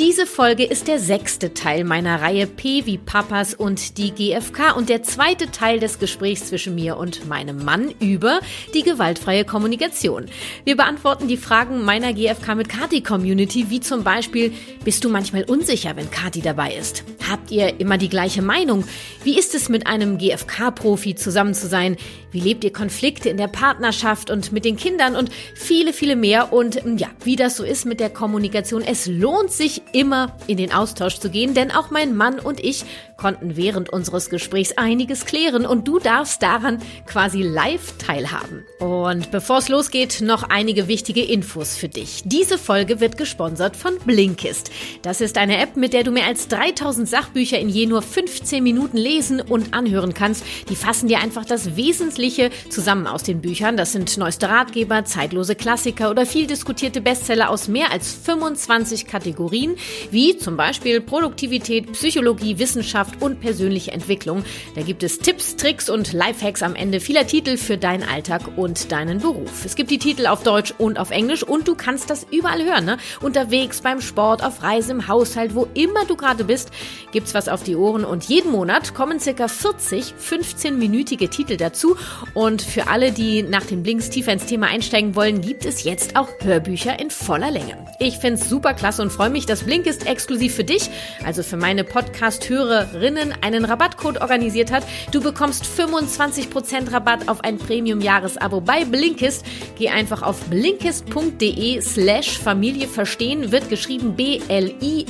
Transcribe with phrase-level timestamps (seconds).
[0.00, 4.88] Diese Folge ist der sechste Teil meiner Reihe P wie Papas und die GfK und
[4.88, 8.40] der zweite Teil des Gesprächs zwischen mir und meinem Mann über
[8.74, 10.26] die gewaltfreie Kommunikation.
[10.64, 15.44] Wir beantworten die Fragen meiner GfK mit Kati Community, wie zum Beispiel, bist du manchmal
[15.44, 17.04] unsicher, wenn Kati dabei ist?
[17.30, 18.82] Habt ihr immer die gleiche Meinung?
[19.22, 21.96] Wie ist es mit einem GfK-Profi zusammen zu sein?
[22.34, 26.52] Wie lebt ihr Konflikte in der Partnerschaft und mit den Kindern und viele, viele mehr?
[26.52, 28.82] Und ja, wie das so ist mit der Kommunikation.
[28.82, 32.84] Es lohnt sich immer in den Austausch zu gehen, denn auch mein Mann und ich
[33.16, 38.64] konnten während unseres Gesprächs einiges klären und du darfst daran quasi live teilhaben.
[38.80, 42.22] Und bevor es losgeht, noch einige wichtige Infos für dich.
[42.24, 44.72] Diese Folge wird gesponsert von Blinkist.
[45.02, 48.60] Das ist eine App, mit der du mehr als 3000 Sachbücher in je nur 15
[48.60, 50.44] Minuten lesen und anhören kannst.
[50.68, 52.23] Die fassen dir einfach das Wesentliche
[52.68, 53.76] zusammen aus den Büchern.
[53.76, 59.76] Das sind neueste Ratgeber, zeitlose Klassiker oder viel diskutierte Bestseller aus mehr als 25 Kategorien,
[60.10, 64.44] wie zum Beispiel Produktivität, Psychologie, Wissenschaft und persönliche Entwicklung.
[64.74, 68.90] Da gibt es Tipps, Tricks und Lifehacks am Ende vieler Titel für deinen Alltag und
[68.90, 69.64] deinen Beruf.
[69.64, 72.84] Es gibt die Titel auf Deutsch und auf Englisch und du kannst das überall hören.
[72.84, 72.96] Ne?
[73.20, 76.70] Unterwegs, beim Sport, auf Reise, im Haushalt, wo immer du gerade bist,
[77.12, 81.96] gibt's was auf die Ohren und jeden Monat kommen circa 40 15-minütige Titel dazu.
[82.34, 86.16] Und für alle, die nach den Blinks tiefer ins Thema einsteigen wollen, gibt es jetzt
[86.16, 87.76] auch Hörbücher in voller Länge.
[87.98, 90.90] Ich find's super klasse und freue mich, dass Blink ist exklusiv für dich,
[91.24, 94.84] also für meine Podcast-Hörerinnen, einen Rabattcode organisiert hat.
[95.12, 99.44] Du bekommst 25% Rabatt auf ein Premium-Jahresabo bei Blinkist.
[99.78, 105.04] Geh einfach auf blinkist.de slash Familie verstehen, wird geschrieben B-L-I-N-K-I-S-T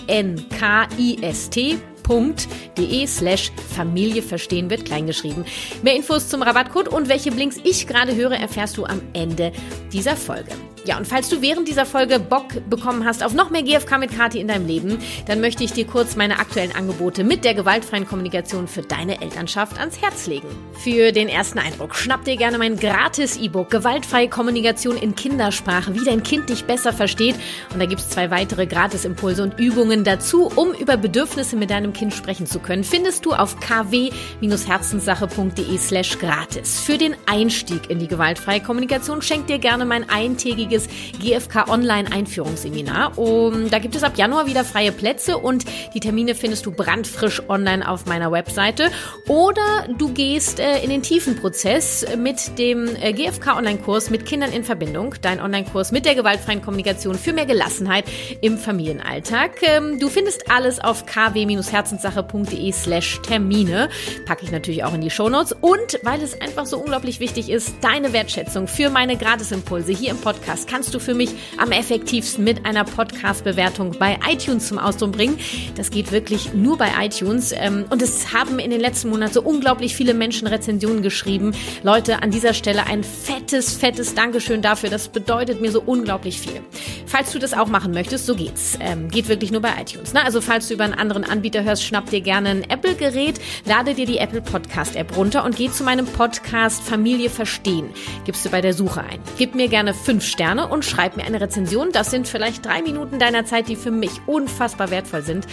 [2.76, 5.44] de slash Familie verstehen wird kleingeschrieben.
[5.82, 9.52] Mehr Infos zum Rabattcode und welche Blinks ich gerade höre, erfährst du am Ende
[9.92, 10.52] dieser Folge.
[10.86, 14.14] Ja, und falls du während dieser Folge Bock bekommen hast auf noch mehr GFK mit
[14.14, 18.06] Kati in deinem Leben, dann möchte ich dir kurz meine aktuellen Angebote mit der gewaltfreien
[18.06, 20.48] Kommunikation für deine Elternschaft ans Herz legen.
[20.74, 26.04] Für den ersten Eindruck schnapp dir gerne mein gratis E-Book Gewaltfreie Kommunikation in Kindersprache, wie
[26.04, 27.36] dein Kind dich besser versteht.
[27.72, 32.12] Und da gibt's zwei weitere Gratisimpulse und Übungen dazu, um über Bedürfnisse mit deinem Kind
[32.12, 32.84] sprechen zu können.
[32.84, 36.80] Findest du auf kw-herzenssache.de slash gratis.
[36.80, 40.88] Für den Einstieg in die gewaltfreie Kommunikation schenkt dir gerne mein eintägiges dreiteiliges
[41.20, 43.18] GFK Online Einführungsseminar.
[43.18, 45.64] Um, da gibt es ab Januar wieder freie Plätze und
[45.94, 48.90] die Termine findest du brandfrisch online auf meiner Webseite.
[49.28, 54.26] Oder du gehst äh, in den tiefen Prozess mit dem äh, GFK Online Kurs mit
[54.26, 55.14] Kindern in Verbindung.
[55.22, 58.04] Dein Online-Kurs mit der gewaltfreien Kommunikation für mehr Gelassenheit
[58.40, 59.62] im Familienalltag.
[59.62, 63.88] Ähm, du findest alles auf kw-herzenssache.de slash Termine.
[64.26, 65.52] Packe ich natürlich auch in die Shownotes.
[65.60, 70.18] Und weil es einfach so unglaublich wichtig ist, deine Wertschätzung für meine Gratisimpulse hier im
[70.18, 75.38] Podcast kannst du für mich am effektivsten mit einer Podcast-Bewertung bei iTunes zum Ausdruck bringen.
[75.76, 77.52] Das geht wirklich nur bei iTunes.
[77.52, 81.54] Ähm, und es haben in den letzten Monaten so unglaublich viele Menschen Rezensionen geschrieben.
[81.82, 84.90] Leute, an dieser Stelle ein fettes, fettes Dankeschön dafür.
[84.90, 86.60] Das bedeutet mir so unglaublich viel.
[87.06, 88.78] Falls du das auch machen möchtest, so geht's.
[88.80, 90.12] Ähm, geht wirklich nur bei iTunes.
[90.12, 90.24] Ne?
[90.24, 94.06] Also falls du über einen anderen Anbieter hörst, schnapp dir gerne ein Apple-Gerät, lade dir
[94.06, 97.90] die Apple Podcast-App runter und geh zu meinem Podcast Familie Verstehen.
[98.24, 99.20] Gibst du bei der Suche ein.
[99.38, 101.90] Gib mir gerne fünf Sterne Sterne und schreib mir eine Rezension.
[101.90, 105.46] Das sind vielleicht drei Minuten deiner Zeit, die für mich unfassbar wertvoll sind.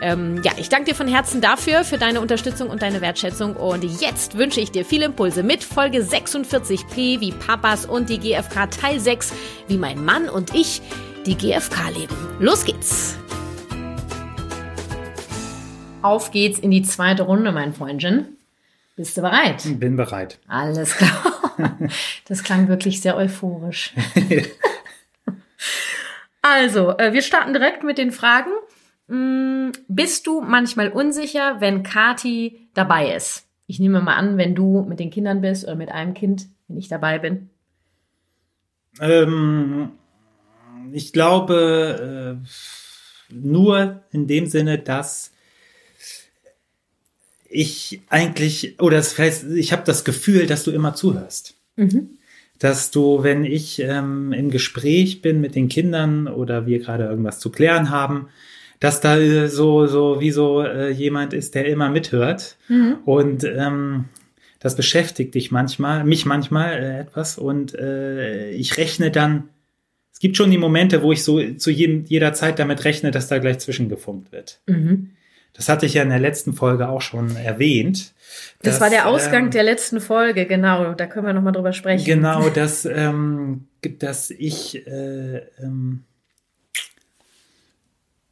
[0.00, 3.54] Ähm, ja, ich danke dir von Herzen dafür, für deine Unterstützung und deine Wertschätzung.
[3.54, 8.66] Und jetzt wünsche ich dir viele Impulse mit Folge 46p wie Papas und die GfK
[8.70, 9.32] Teil 6,
[9.68, 10.82] wie mein Mann und ich
[11.24, 12.16] die GfK leben.
[12.40, 13.16] Los geht's!
[16.02, 18.36] Auf geht's in die zweite Runde, mein Freundchen.
[18.96, 19.62] Bist du bereit?
[19.78, 20.38] Bin bereit.
[20.48, 21.37] Alles klar.
[22.26, 23.94] Das klang wirklich sehr euphorisch.
[26.42, 28.50] also, äh, wir starten direkt mit den Fragen.
[29.08, 33.46] Mm, bist du manchmal unsicher, wenn Kati dabei ist?
[33.66, 36.76] Ich nehme mal an, wenn du mit den Kindern bist oder mit einem Kind, wenn
[36.76, 37.50] ich dabei bin.
[39.00, 39.92] Ähm,
[40.92, 45.32] ich glaube äh, nur in dem Sinne, dass
[47.48, 51.54] ich eigentlich, oder das heißt, ich habe das Gefühl, dass du immer zuhörst.
[51.76, 52.10] Mhm.
[52.58, 57.38] Dass du, wenn ich ähm, im Gespräch bin mit den Kindern oder wir gerade irgendwas
[57.38, 58.28] zu klären haben,
[58.80, 62.56] dass da so, so wie so äh, jemand ist, der immer mithört.
[62.68, 62.96] Mhm.
[63.04, 64.06] Und ähm,
[64.60, 67.38] das beschäftigt dich manchmal, mich manchmal äh, etwas.
[67.38, 69.48] Und äh, ich rechne dann,
[70.12, 73.28] es gibt schon die Momente, wo ich so zu jedem, jeder Zeit damit rechne, dass
[73.28, 74.60] da gleich zwischengefunkt wird.
[74.66, 75.10] Mhm.
[75.52, 78.14] Das hatte ich ja in der letzten Folge auch schon erwähnt.
[78.62, 80.94] Das dass, war der Ausgang ähm, der letzten Folge, genau.
[80.94, 82.04] Da können wir nochmal drüber sprechen.
[82.04, 83.66] Genau, dass, ähm,
[83.98, 86.04] dass ich äh, ähm,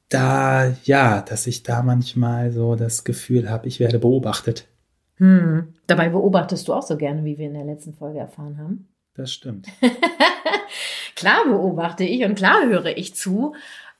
[0.08, 4.68] da, ja, dass ich da manchmal so das Gefühl habe, ich werde beobachtet.
[5.16, 5.74] Hm.
[5.86, 8.88] Dabei beobachtest du auch so gerne, wie wir in der letzten Folge erfahren haben.
[9.14, 9.66] Das stimmt.
[11.16, 13.54] klar beobachte ich und klar höre ich zu.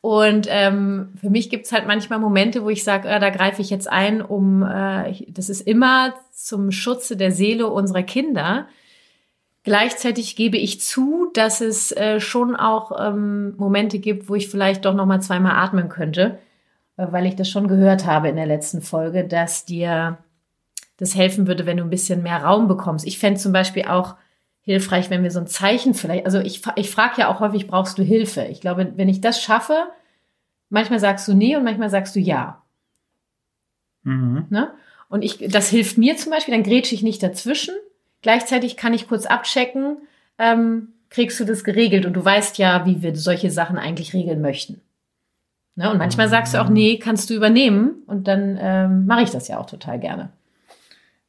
[0.07, 3.61] Und ähm, für mich gibt es halt manchmal Momente, wo ich sage, äh, da greife
[3.61, 8.69] ich jetzt ein, um, äh, das ist immer zum Schutze der Seele unserer Kinder.
[9.65, 14.85] Gleichzeitig gebe ich zu, dass es äh, schon auch ähm, Momente gibt, wo ich vielleicht
[14.85, 16.39] doch noch mal zweimal atmen könnte,
[16.99, 20.19] äh, weil ich das schon gehört habe in der letzten Folge, dass dir
[20.99, 23.09] das helfen würde, wenn du ein bisschen mehr Raum bekommst.
[23.09, 24.15] Ich fände zum Beispiel auch
[24.67, 27.97] hilfreich, wenn wir so ein Zeichen vielleicht, also ich, ich frage ja auch häufig, brauchst
[27.97, 28.45] du Hilfe?
[28.51, 29.87] Ich glaube, wenn ich das schaffe,
[30.69, 32.63] manchmal sagst du nee und manchmal sagst du ja.
[34.03, 34.47] Mhm.
[34.51, 34.73] Ne?
[35.09, 37.75] Und ich, das hilft mir zum Beispiel, dann grätsche ich nicht dazwischen,
[38.27, 39.99] Gleichzeitig kann ich kurz abchecken,
[40.39, 44.41] ähm, kriegst du das geregelt und du weißt ja, wie wir solche Sachen eigentlich regeln
[44.41, 44.81] möchten.
[45.77, 45.91] Ne?
[45.91, 49.47] Und manchmal sagst du auch, nee, kannst du übernehmen und dann ähm, mache ich das
[49.47, 50.31] ja auch total gerne.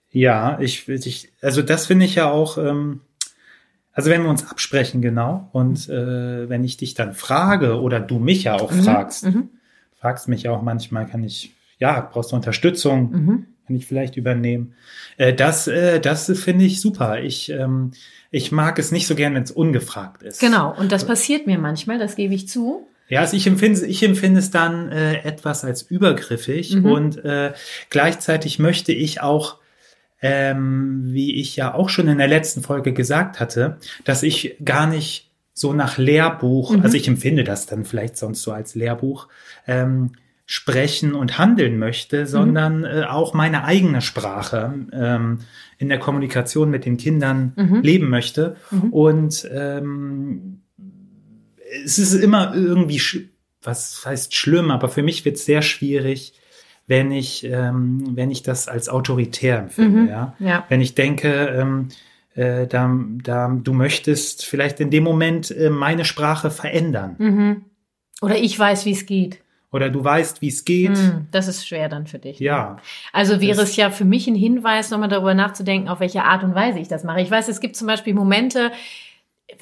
[0.10, 3.02] Ja, ich, ich also das finde ich ja auch, ähm,
[3.98, 8.20] also wenn wir uns absprechen, genau, und äh, wenn ich dich dann frage oder du
[8.20, 8.84] mich ja auch mhm.
[8.84, 9.50] fragst, mhm.
[10.00, 13.12] fragst mich auch manchmal, kann ich, ja, brauchst du Unterstützung?
[13.12, 14.76] Mhm kann ich vielleicht übernehmen.
[15.18, 17.22] Äh, das, äh, das finde ich super.
[17.22, 17.92] Ich, ähm,
[18.32, 20.40] ich mag es nicht so gern, wenn es ungefragt ist.
[20.40, 22.88] Genau, und das passiert mir manchmal, das gebe ich zu.
[23.10, 26.86] Ja, also ich empfinde, ich empfinde es dann äh, etwas als übergriffig mhm.
[26.86, 27.52] und äh,
[27.90, 29.58] gleichzeitig möchte ich auch,
[30.22, 34.88] ähm, wie ich ja auch schon in der letzten Folge gesagt hatte, dass ich gar
[34.88, 36.82] nicht so nach Lehrbuch, mhm.
[36.82, 39.28] also ich empfinde das dann vielleicht sonst so als Lehrbuch,
[39.66, 40.12] ähm,
[40.46, 42.86] sprechen und handeln möchte, sondern mhm.
[42.86, 45.40] äh, auch meine eigene Sprache ähm,
[45.78, 47.82] in der Kommunikation mit den Kindern mhm.
[47.82, 48.56] leben möchte.
[48.72, 48.94] Mhm.
[48.94, 50.62] Und ähm,
[51.84, 53.30] es ist immer irgendwie,
[53.62, 56.34] was heißt schlimm, aber für mich wird es sehr schwierig,
[56.88, 60.00] wenn ich, ähm, wenn ich das als autoritär empfinde.
[60.00, 60.08] Mhm.
[60.10, 60.36] Ja?
[60.40, 60.66] ja?
[60.70, 61.90] Wenn ich denke, ähm,
[62.34, 67.16] äh, da, da, du möchtest vielleicht in dem Moment äh, meine Sprache verändern.
[67.18, 67.66] Mhm.
[68.22, 69.42] Oder ich weiß, wie es geht
[69.72, 70.98] oder du weißt, wie es geht.
[70.98, 72.40] Hm, das ist schwer dann für dich.
[72.40, 72.46] Ne?
[72.46, 72.78] Ja.
[73.12, 76.56] Also wäre es ja für mich ein Hinweis, nochmal darüber nachzudenken, auf welche Art und
[76.56, 77.22] Weise ich das mache.
[77.22, 78.72] Ich weiß, es gibt zum Beispiel Momente,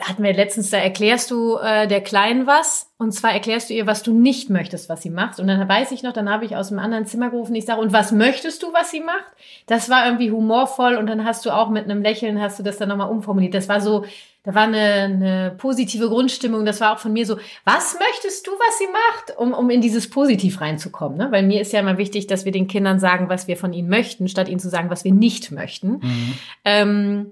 [0.01, 3.87] hatten wir letztens, da erklärst du äh, der Kleinen was und zwar erklärst du ihr,
[3.87, 5.39] was du nicht möchtest, was sie macht.
[5.39, 7.81] Und dann weiß ich noch, dann habe ich aus dem anderen Zimmer gerufen, ich sage,
[7.81, 9.25] und was möchtest du, was sie macht?
[9.67, 12.77] Das war irgendwie humorvoll und dann hast du auch mit einem Lächeln, hast du das
[12.77, 13.53] dann nochmal umformuliert.
[13.53, 14.05] Das war so,
[14.43, 16.65] da war eine, eine positive Grundstimmung.
[16.65, 19.81] Das war auch von mir so, was möchtest du, was sie macht, um, um in
[19.81, 21.17] dieses Positiv reinzukommen?
[21.17, 21.27] Ne?
[21.31, 23.89] Weil mir ist ja immer wichtig, dass wir den Kindern sagen, was wir von ihnen
[23.89, 25.93] möchten, statt ihnen zu sagen, was wir nicht möchten.
[25.93, 26.33] Mhm.
[26.63, 27.31] Ähm,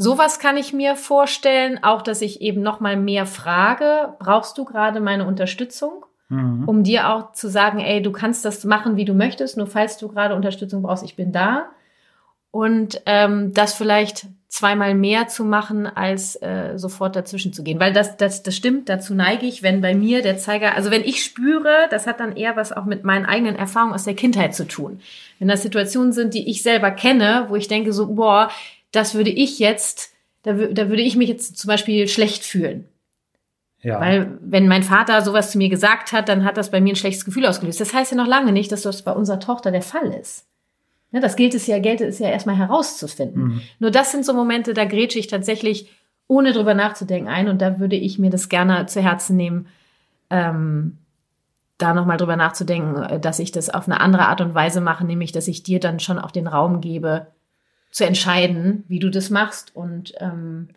[0.00, 4.64] Sowas kann ich mir vorstellen, auch dass ich eben noch mal mehr frage, brauchst du
[4.64, 6.06] gerade meine Unterstützung?
[6.28, 6.68] Mhm.
[6.68, 9.98] Um dir auch zu sagen, ey, du kannst das machen, wie du möchtest, nur falls
[9.98, 11.70] du gerade Unterstützung brauchst, ich bin da.
[12.52, 17.80] Und ähm, das vielleicht zweimal mehr zu machen, als äh, sofort dazwischen zu gehen.
[17.80, 21.02] Weil das, das, das stimmt, dazu neige ich, wenn bei mir der Zeiger, also wenn
[21.02, 24.54] ich spüre, das hat dann eher was auch mit meinen eigenen Erfahrungen aus der Kindheit
[24.54, 25.00] zu tun.
[25.40, 28.48] Wenn das Situationen sind, die ich selber kenne, wo ich denke so, boah,
[28.92, 32.88] das würde ich jetzt, da, da würde ich mich jetzt zum Beispiel schlecht fühlen.
[33.80, 34.00] Ja.
[34.00, 36.96] Weil wenn mein Vater sowas zu mir gesagt hat, dann hat das bei mir ein
[36.96, 37.80] schlechtes Gefühl ausgelöst.
[37.80, 40.46] Das heißt ja noch lange nicht, dass das bei unserer Tochter der Fall ist.
[41.12, 43.42] Ja, das gilt es ja, gilt es ja erstmal herauszufinden.
[43.42, 43.62] Mhm.
[43.78, 45.90] Nur das sind so Momente, da grätsche ich tatsächlich
[46.26, 49.68] ohne drüber nachzudenken ein und da würde ich mir das gerne zu Herzen nehmen,
[50.28, 50.98] ähm,
[51.78, 55.32] da nochmal drüber nachzudenken, dass ich das auf eine andere Art und Weise mache, nämlich
[55.32, 57.28] dass ich dir dann schon auch den Raum gebe,
[57.90, 60.68] zu entscheiden, wie du das machst und ähm,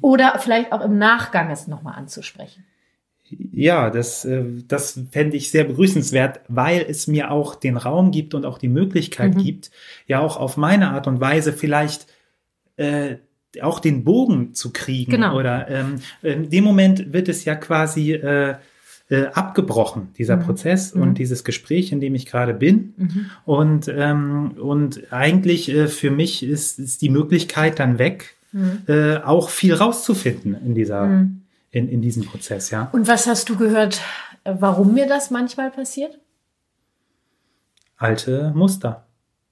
[0.00, 2.64] oder vielleicht auch im Nachgang es nochmal anzusprechen.
[3.52, 8.34] Ja, das, äh, das fände ich sehr begrüßenswert, weil es mir auch den Raum gibt
[8.34, 9.44] und auch die Möglichkeit mhm.
[9.44, 9.70] gibt,
[10.06, 12.06] ja auch auf meine Art und Weise vielleicht
[12.76, 13.16] äh,
[13.60, 15.12] auch den Bogen zu kriegen.
[15.12, 15.36] Genau.
[15.36, 18.56] Oder ähm, in dem Moment wird es ja quasi äh,
[19.10, 20.42] äh, abgebrochen, dieser mhm.
[20.42, 21.02] Prozess mhm.
[21.02, 22.94] und dieses Gespräch, in dem ich gerade bin.
[22.96, 23.30] Mhm.
[23.44, 28.82] Und, ähm, und eigentlich äh, für mich ist, ist die Möglichkeit dann weg, mhm.
[28.86, 31.42] äh, auch viel rauszufinden in dieser, mhm.
[31.70, 32.88] in, in diesem Prozess, ja.
[32.92, 34.00] Und was hast du gehört,
[34.44, 36.18] äh, warum mir das manchmal passiert?
[38.00, 39.06] alte Muster.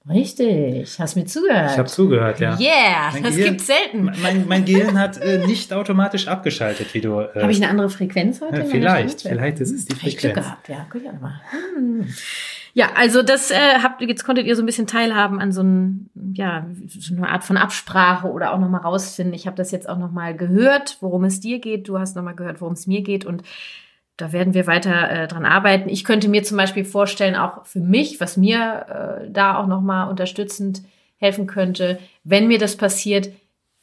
[0.07, 1.71] Richtig, hast mir zugehört.
[1.71, 2.57] Ich habe zugehört, ja.
[2.59, 4.11] Yeah, mein das Gehirn, gibt's selten.
[4.21, 7.19] Mein, mein Gehirn hat äh, nicht automatisch abgeschaltet, wie du.
[7.19, 8.61] Äh, habe ich eine andere Frequenz heute?
[8.61, 10.13] Äh, vielleicht, vielleicht ist es die Frequenz.
[10.13, 10.87] Ich Glück gehabt, ja.
[10.89, 11.41] Guck ja mal.
[11.75, 12.07] Hm.
[12.73, 16.09] Ja, also das äh, habt jetzt konntet ihr so ein bisschen teilhaben an so, ein,
[16.33, 19.33] ja, so eine Art von Absprache oder auch nochmal rausfinden.
[19.33, 21.89] Ich habe das jetzt auch nochmal gehört, worum es dir geht.
[21.89, 23.43] Du hast nochmal gehört, worum es mir geht und
[24.19, 25.89] da werden wir weiter äh, dran arbeiten.
[25.89, 30.09] Ich könnte mir zum Beispiel vorstellen, auch für mich, was mir äh, da auch nochmal
[30.09, 30.81] unterstützend
[31.17, 33.29] helfen könnte, wenn mir das passiert,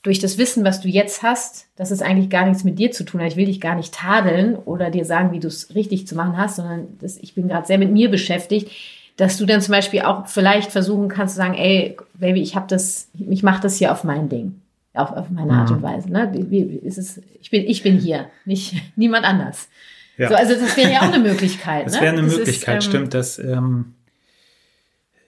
[0.03, 3.03] durch das Wissen, was du jetzt hast, dass es eigentlich gar nichts mit dir zu
[3.03, 3.33] tun hat.
[3.33, 6.37] Ich will dich gar nicht tadeln oder dir sagen, wie du es richtig zu machen
[6.37, 8.71] hast, sondern das, ich bin gerade sehr mit mir beschäftigt,
[9.17, 12.67] dass du dann zum Beispiel auch vielleicht versuchen kannst zu sagen, ey, Baby, ich habe
[12.69, 14.61] das, ich mache das hier auf mein Ding,
[14.95, 15.77] auf, auf meine Art mhm.
[15.77, 16.13] und Weise.
[16.13, 16.31] Ne?
[16.33, 19.69] Wie, ist es, ich bin, ich bin hier, nicht niemand anders.
[20.17, 20.29] Ja.
[20.29, 21.87] So, also das wäre ja auch eine Möglichkeit.
[21.87, 22.01] Das ne?
[22.01, 23.15] wäre eine das Möglichkeit, ist, ähm, stimmt.
[23.15, 23.95] Das, ähm,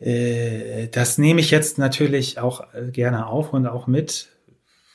[0.00, 4.28] äh, das nehme ich jetzt natürlich auch äh, gerne auf und auch mit.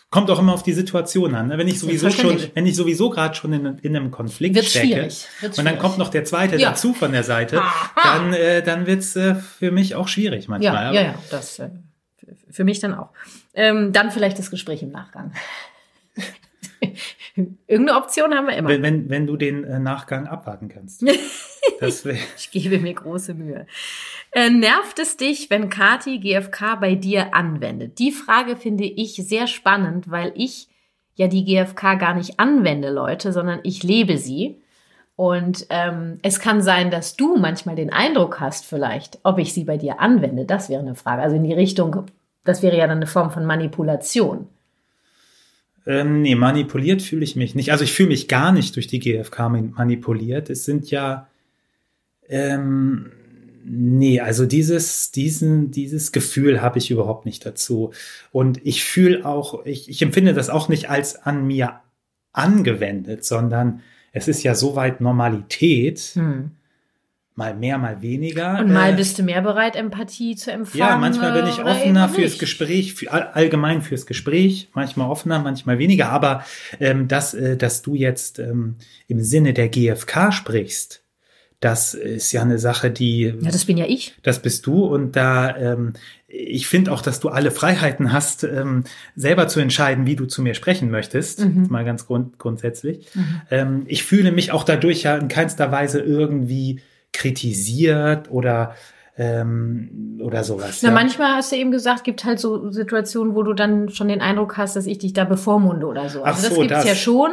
[0.10, 1.48] Kommt auch immer auf die Situation an.
[1.48, 1.58] Ne?
[1.58, 4.88] Wenn ich sowieso schon, wenn ich sowieso gerade schon in, in, einem Konflikt Wird stecke
[4.88, 5.28] schwierig.
[5.42, 6.70] Wird und dann kommt noch der zweite ja.
[6.70, 7.62] dazu von der Seite,
[8.04, 10.94] dann, äh, dann wird's äh, für mich auch schwierig manchmal.
[10.94, 11.70] Ja, ja, ja das äh,
[12.52, 13.10] für mich dann auch.
[13.56, 15.34] Ähm, dann vielleicht das Gespräch im Nachgang.
[17.68, 18.70] Irgendeine Option haben wir immer.
[18.70, 21.04] Wenn, wenn, wenn du den äh, Nachgang abwarten kannst.
[22.38, 23.66] Ich gebe mir große Mühe.
[24.32, 28.00] Äh, nervt es dich, wenn Kati GFK bei dir anwendet?
[28.00, 30.70] Die Frage finde ich sehr spannend, weil ich
[31.16, 34.62] ja die GFK gar nicht anwende, Leute, sondern ich lebe sie.
[35.16, 39.64] Und ähm, es kann sein, dass du manchmal den Eindruck hast, vielleicht, ob ich sie
[39.64, 40.46] bei dir anwende.
[40.46, 41.22] Das wäre eine Frage.
[41.22, 42.06] Also in die Richtung,
[42.44, 44.48] das wäre ja dann eine Form von Manipulation.
[45.86, 47.72] Ähm, nee, manipuliert fühle ich mich nicht.
[47.72, 50.50] Also ich fühle mich gar nicht durch die GfK manipuliert.
[50.50, 51.28] Es sind ja,
[52.30, 53.12] ähm,
[53.66, 57.92] nee, also dieses, diesen, dieses Gefühl habe ich überhaupt nicht dazu.
[58.32, 61.82] Und ich fühle auch, ich, ich empfinde das auch nicht als an mir
[62.32, 63.82] angewendet, sondern
[64.14, 66.12] es ist ja soweit Normalität.
[66.14, 66.52] Hm
[67.36, 68.60] mal mehr, mal weniger.
[68.60, 70.80] Und mal äh, bist du mehr bereit, Empathie zu empfangen.
[70.80, 76.10] Ja, manchmal bin ich offener fürs Gespräch, für, allgemein fürs Gespräch, manchmal offener, manchmal weniger.
[76.10, 76.46] Aber
[76.80, 78.76] ähm, dass, äh, dass du jetzt ähm,
[79.08, 81.04] im Sinne der GfK sprichst,
[81.64, 83.34] das ist ja eine Sache, die.
[83.40, 84.16] Ja, das bin ja ich.
[84.22, 84.84] Das bist du.
[84.84, 85.94] Und da, ähm,
[86.28, 88.84] ich finde auch, dass du alle Freiheiten hast, ähm,
[89.16, 91.46] selber zu entscheiden, wie du zu mir sprechen möchtest.
[91.46, 91.68] Mhm.
[91.70, 93.08] Mal ganz grund grundsätzlich.
[93.16, 93.42] Mhm.
[93.50, 96.82] Ähm, ich fühle mich auch dadurch ja in keinster Weise irgendwie
[97.24, 98.76] kritisiert oder
[99.16, 100.80] ähm, oder sowas.
[100.82, 100.96] Na, ja.
[100.96, 104.58] manchmal hast du eben gesagt, gibt halt so Situationen, wo du dann schon den Eindruck
[104.58, 106.24] hast, dass ich dich da bevormunde oder so.
[106.24, 106.86] Also Ach das gibt's das.
[106.86, 107.32] ja schon.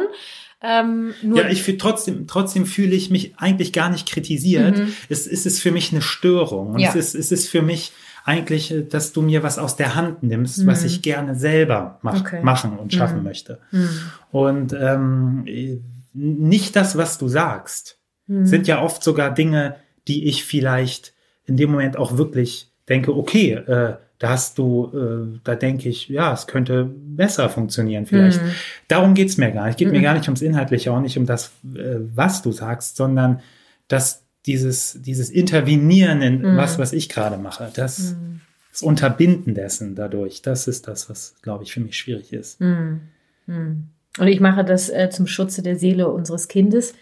[0.63, 4.77] Ähm, ja, ich fühle trotzdem, trotzdem fühle ich mich eigentlich gar nicht kritisiert.
[4.77, 4.93] Mhm.
[5.09, 6.73] Es, es ist für mich eine Störung.
[6.73, 6.89] Und ja.
[6.89, 7.91] es, ist, es ist für mich
[8.25, 10.67] eigentlich, äh, dass du mir was aus der Hand nimmst, mhm.
[10.67, 12.43] was ich gerne selber mach, okay.
[12.43, 13.23] machen und schaffen mhm.
[13.23, 13.59] möchte.
[13.71, 13.89] Mhm.
[14.29, 15.81] Und ähm,
[16.13, 18.45] nicht das, was du sagst mhm.
[18.45, 19.75] sind ja oft sogar Dinge,
[20.07, 21.13] die ich vielleicht
[21.45, 26.07] in dem Moment auch wirklich denke, okay, äh, da hast du, äh, da denke ich,
[26.07, 28.41] ja, es könnte besser funktionieren vielleicht.
[28.41, 28.51] Mhm.
[28.87, 29.71] Darum geht's mir gar nicht.
[29.71, 29.95] Es geht mhm.
[29.95, 33.41] mir gar nicht ums Inhaltliche, auch nicht um das, äh, was du sagst, sondern
[33.87, 36.57] dass dieses, dieses Intervenieren in mhm.
[36.57, 38.41] was, was ich gerade mache, das, mhm.
[38.71, 42.61] das Unterbinden dessen dadurch, das ist das, was, glaube ich, für mich schwierig ist.
[42.61, 43.01] Mhm.
[43.47, 46.93] Und ich mache das äh, zum Schutze der Seele unseres Kindes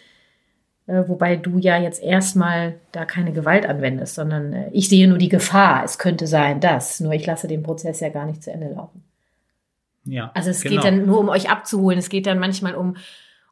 [0.86, 5.28] wobei du ja jetzt erstmal da keine Gewalt anwendest, sondern äh, ich sehe nur die
[5.28, 5.84] Gefahr.
[5.84, 7.00] Es könnte sein, dass.
[7.00, 9.02] Nur ich lasse den Prozess ja gar nicht zu Ende laufen.
[10.04, 10.30] Ja.
[10.34, 10.76] Also es genau.
[10.76, 11.98] geht dann nur um euch abzuholen.
[11.98, 12.96] Es geht dann manchmal um,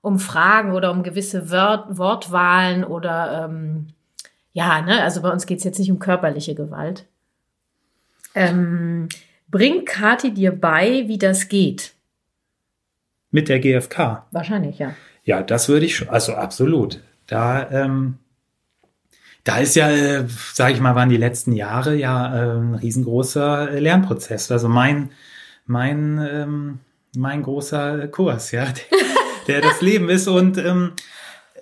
[0.00, 3.88] um Fragen oder um gewisse Wort, Wortwahlen oder ähm,
[4.52, 7.04] ja, ne, also bei uns geht es jetzt nicht um körperliche Gewalt.
[8.34, 9.08] Ähm,
[9.48, 11.92] bringt Kati dir bei, wie das geht?
[13.30, 14.26] Mit der GfK?
[14.30, 14.94] Wahrscheinlich, ja.
[15.24, 17.02] Ja, das würde ich schon, also absolut.
[17.28, 18.18] Da, ähm,
[19.44, 23.70] da ist ja, äh, sage ich mal, waren die letzten Jahre ja äh, ein riesengroßer
[23.70, 24.50] äh, Lernprozess.
[24.50, 25.10] Also mein,
[25.64, 26.80] mein, ähm,
[27.16, 28.98] mein großer Kurs, ja, der,
[29.46, 30.26] der das Leben ist.
[30.26, 30.92] Und ähm,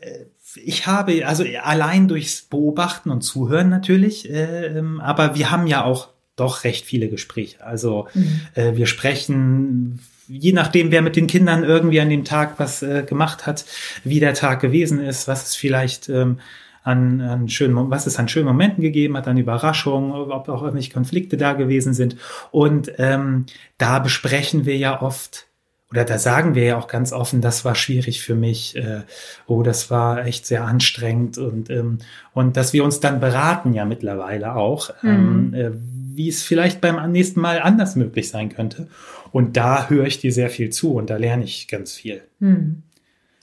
[0.00, 0.24] äh,
[0.56, 5.84] ich habe, also allein durchs Beobachten und Zuhören natürlich, äh, ähm, aber wir haben ja
[5.84, 7.64] auch doch recht viele Gespräche.
[7.64, 8.40] Also mhm.
[8.54, 13.02] äh, wir sprechen je nachdem, wer mit den Kindern irgendwie an dem Tag was äh,
[13.02, 13.64] gemacht hat,
[14.04, 16.38] wie der Tag gewesen ist, was es vielleicht ähm,
[16.82, 20.92] an, an schönen, was es an schönen Momenten gegeben hat, an Überraschungen, ob auch irgendwelche
[20.92, 22.16] Konflikte da gewesen sind.
[22.52, 25.46] Und ähm, da besprechen wir ja oft
[25.90, 29.02] oder da sagen wir ja auch ganz offen, das war schwierig für mich, äh,
[29.46, 31.98] oh, das war echt sehr anstrengend und, ähm,
[32.34, 35.54] und dass wir uns dann beraten ja mittlerweile auch, ähm, mhm.
[35.54, 35.70] äh,
[36.14, 38.88] wie es vielleicht beim nächsten Mal anders möglich sein könnte.
[39.36, 42.22] Und da höre ich dir sehr viel zu und da lerne ich ganz viel.
[42.38, 42.82] Mhm.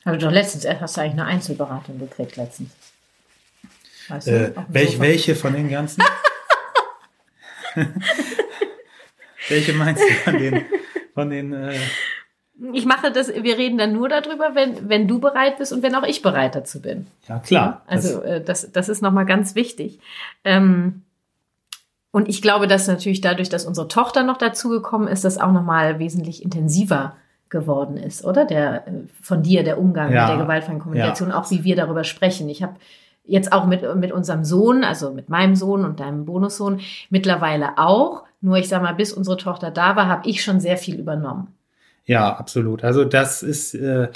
[0.04, 2.72] Aber doch letztens hast du eigentlich eine Einzelberatung gekriegt letztens.
[4.08, 6.04] Weißt du, äh, welch, welche von den ganzen?
[9.50, 10.66] welche meinst du von den,
[11.14, 11.78] von den äh
[12.74, 15.94] ich mache das, wir reden dann nur darüber, wenn, wenn du bereit bist und wenn
[15.94, 17.06] auch ich bereit dazu bin.
[17.30, 17.84] Ja, klar.
[17.86, 20.00] Also das, äh, das, das ist nochmal ganz wichtig.
[20.44, 21.04] Ähm,
[22.14, 25.98] und ich glaube, dass natürlich dadurch, dass unsere Tochter noch dazugekommen ist, das auch nochmal
[25.98, 27.16] wesentlich intensiver
[27.50, 28.46] geworden ist, oder?
[28.46, 30.22] Der äh, von dir, der Umgang ja.
[30.22, 31.40] mit der gewaltfreien Kommunikation, ja.
[31.40, 32.48] auch wie wir darüber sprechen.
[32.50, 32.76] Ich habe
[33.26, 38.26] jetzt auch mit, mit unserem Sohn, also mit meinem Sohn und deinem Bonussohn, mittlerweile auch.
[38.42, 41.48] Nur ich sag mal, bis unsere Tochter da war, habe ich schon sehr viel übernommen.
[42.06, 42.84] Ja, absolut.
[42.84, 44.10] Also das ist äh,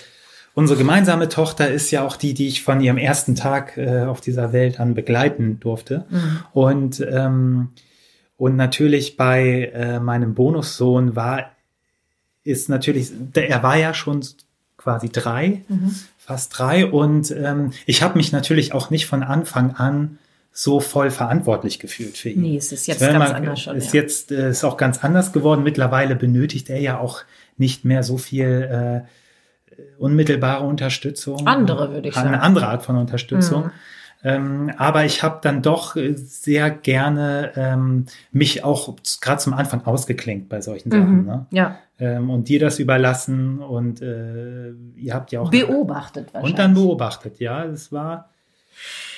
[0.53, 4.21] unsere gemeinsame Tochter ist ja auch die, die ich von ihrem ersten Tag äh, auf
[4.21, 6.05] dieser Welt an begleiten durfte.
[6.11, 6.39] Mhm.
[6.53, 7.69] Und ähm,
[8.37, 11.51] und natürlich bei äh, meinem Bonussohn war
[12.43, 14.23] ist natürlich, er war ja schon
[14.77, 15.93] quasi drei, mhm.
[16.17, 16.85] fast drei.
[16.85, 20.17] Und ähm, ich habe mich natürlich auch nicht von Anfang an
[20.53, 22.41] so voll verantwortlich gefühlt für ihn.
[22.41, 23.75] Nee, es ist jetzt ganz anders schon.
[23.75, 24.01] Ist ja.
[24.01, 25.63] jetzt äh, ist auch ganz anders geworden.
[25.63, 27.23] Mittlerweile benötigt er ja auch
[27.57, 29.05] nicht mehr so viel
[29.75, 31.45] äh, unmittelbare Unterstützung.
[31.45, 32.29] Andere, würde ich sagen.
[32.29, 33.65] Eine andere Art von Unterstützung.
[33.65, 33.71] Mhm.
[34.23, 39.85] Ähm, aber ich habe dann doch äh, sehr gerne ähm, mich auch gerade zum Anfang
[39.85, 41.21] ausgeklinkt bei solchen Sachen.
[41.21, 41.25] Mhm.
[41.25, 41.45] Ne?
[41.51, 41.79] Ja.
[41.99, 46.51] Ähm, und dir das überlassen und äh, ihr habt ja auch beobachtet wahrscheinlich.
[46.51, 47.39] und dann beobachtet.
[47.39, 48.29] Ja, es war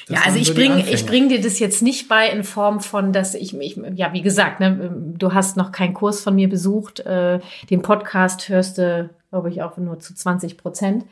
[0.09, 3.35] ja, also ich bringe ich bring dir das jetzt nicht bei in Form von, dass
[3.35, 7.01] ich, ich ja, wie gesagt, ne, du hast noch keinen Kurs von mir besucht.
[7.01, 7.39] Äh,
[7.69, 11.05] den Podcast hörst du, glaube ich, auch nur zu 20 Prozent.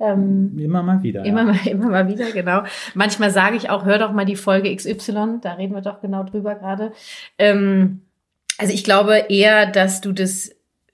[0.00, 1.24] Ähm, immer mal wieder.
[1.24, 1.52] Immer, ja.
[1.52, 2.62] mal, immer mal wieder, genau.
[2.94, 6.24] Manchmal sage ich auch, hör doch mal die Folge XY, da reden wir doch genau
[6.24, 6.92] drüber gerade.
[7.38, 8.00] Ähm,
[8.58, 10.50] also ich glaube eher, dass du das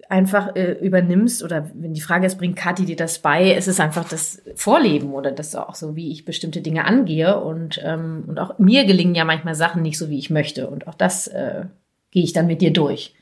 [0.08, 3.80] einfach äh, übernimmst oder wenn die Frage ist, bringt Kathi dir das bei, ist es
[3.80, 8.38] einfach das Vorleben oder das auch so, wie ich bestimmte Dinge angehe und, ähm, und
[8.38, 11.64] auch mir gelingen ja manchmal Sachen nicht so, wie ich möchte und auch das äh,
[12.10, 13.14] gehe ich dann mit dir durch.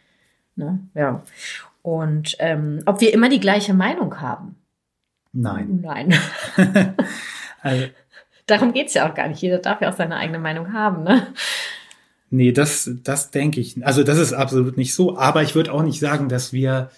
[0.56, 0.78] Ne?
[0.94, 1.22] Ja.
[1.82, 4.56] Und ähm, ob wir immer die gleiche Meinung haben.
[5.34, 5.80] Nein.
[5.82, 6.14] Nein.
[7.60, 7.84] also,
[8.46, 9.42] Darum geht's ja auch gar nicht.
[9.42, 11.26] Jeder darf ja auch seine eigene Meinung haben, ne?
[12.30, 13.84] Nee, das, das denke ich.
[13.86, 15.16] Also das ist absolut nicht so.
[15.18, 16.90] Aber ich würde auch nicht sagen, dass wir,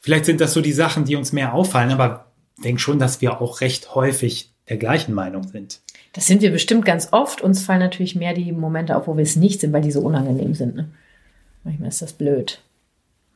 [0.00, 2.26] vielleicht sind das so die Sachen, die uns mehr auffallen, aber
[2.64, 5.80] denke schon, dass wir auch recht häufig der gleichen Meinung sind.
[6.14, 7.40] Das sind wir bestimmt ganz oft.
[7.42, 10.00] Uns fallen natürlich mehr die Momente auf, wo wir es nicht sind, weil die so
[10.00, 10.74] unangenehm sind.
[10.74, 10.88] Ne?
[11.64, 12.60] Manchmal ist das blöd.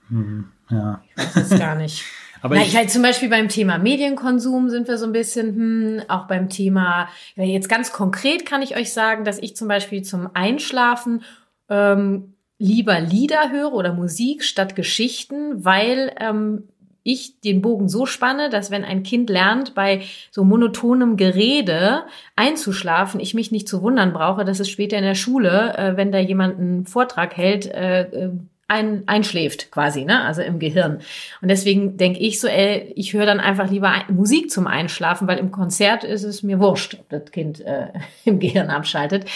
[0.08, 1.02] Hm, ja.
[1.06, 2.04] Ich weiß es gar nicht.
[2.42, 6.02] Aber Na, ich, halt zum Beispiel beim Thema Medienkonsum sind wir so ein bisschen, hm,
[6.08, 10.28] auch beim Thema, jetzt ganz konkret kann ich euch sagen, dass ich zum Beispiel zum
[10.34, 11.22] Einschlafen
[11.68, 16.64] ähm, lieber Lieder höre oder Musik statt Geschichten, weil ähm,
[17.04, 22.04] ich den Bogen so spanne, dass wenn ein Kind lernt, bei so monotonem Gerede
[22.36, 26.12] einzuschlafen, ich mich nicht zu wundern brauche, dass es später in der Schule, äh, wenn
[26.12, 28.30] da jemand einen Vortrag hält, äh, äh
[28.72, 30.22] ein, einschläft quasi, ne?
[30.22, 31.00] Also im Gehirn.
[31.40, 35.38] Und deswegen denke ich so, ey, ich höre dann einfach lieber Musik zum Einschlafen, weil
[35.38, 37.88] im Konzert ist es mir wurscht, ob das Kind äh,
[38.24, 39.26] im Gehirn abschaltet.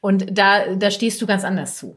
[0.00, 1.96] Und da, da stehst du ganz anders zu.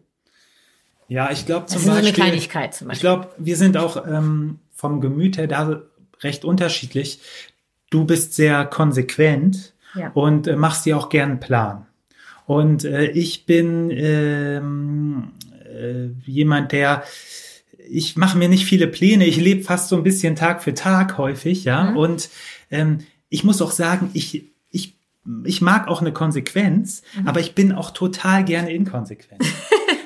[1.07, 2.03] Ja, ich glaube zum das ist Beispiel.
[2.03, 2.97] So eine Kleinigkeit zum Beispiel.
[2.97, 5.81] Ich glaube, wir sind auch ähm, vom Gemüt her da
[6.21, 7.21] recht unterschiedlich.
[7.89, 10.11] Du bist sehr konsequent ja.
[10.13, 11.85] und äh, machst dir auch gern einen Plan.
[12.45, 15.31] Und äh, ich bin ähm,
[15.77, 17.03] äh, jemand, der
[17.89, 21.17] ich mache mir nicht viele Pläne, ich lebe fast so ein bisschen Tag für Tag
[21.17, 21.91] häufig, ja.
[21.91, 21.97] Mhm.
[21.97, 22.29] Und
[22.71, 24.95] ähm, ich muss auch sagen, ich, ich,
[25.43, 27.27] ich mag auch eine Konsequenz, mhm.
[27.27, 29.43] aber ich bin auch total gerne inkonsequent.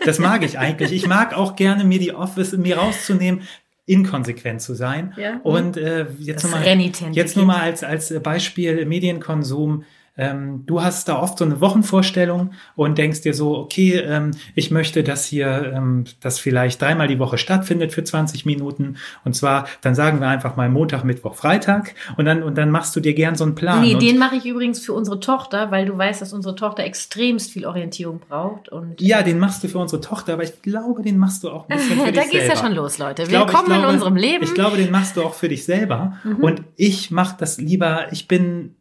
[0.06, 0.92] das mag ich eigentlich.
[0.92, 3.42] Ich mag auch gerne mir die Office mir rauszunehmen,
[3.86, 5.14] inkonsequent zu sein.
[5.18, 5.40] Ja.
[5.44, 6.66] Und äh, jetzt nochmal
[7.14, 9.84] jetzt nur mal als als Beispiel Medienkonsum
[10.18, 14.70] ähm, du hast da oft so eine Wochenvorstellung und denkst dir so, okay, ähm, ich
[14.70, 18.98] möchte, dass hier ähm, das vielleicht dreimal die Woche stattfindet für 20 Minuten.
[19.24, 22.96] Und zwar, dann sagen wir einfach mal Montag, Mittwoch, Freitag und dann, und dann machst
[22.96, 23.82] du dir gern so einen Plan.
[23.82, 27.52] Nee, den mache ich übrigens für unsere Tochter, weil du weißt, dass unsere Tochter extremst
[27.52, 28.70] viel Orientierung braucht.
[28.70, 31.70] Und ja, den machst du für unsere Tochter, aber ich glaube, den machst du auch
[31.70, 32.32] ein bisschen für da dich selber.
[32.32, 33.30] Da geht's ja schon los, Leute.
[33.30, 34.44] Willkommen glaube, glaube, in unserem Leben.
[34.44, 36.18] Ich glaube, den machst du auch für dich selber.
[36.24, 36.36] Mhm.
[36.36, 38.76] Und ich mache das lieber, ich bin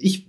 [0.00, 0.28] ich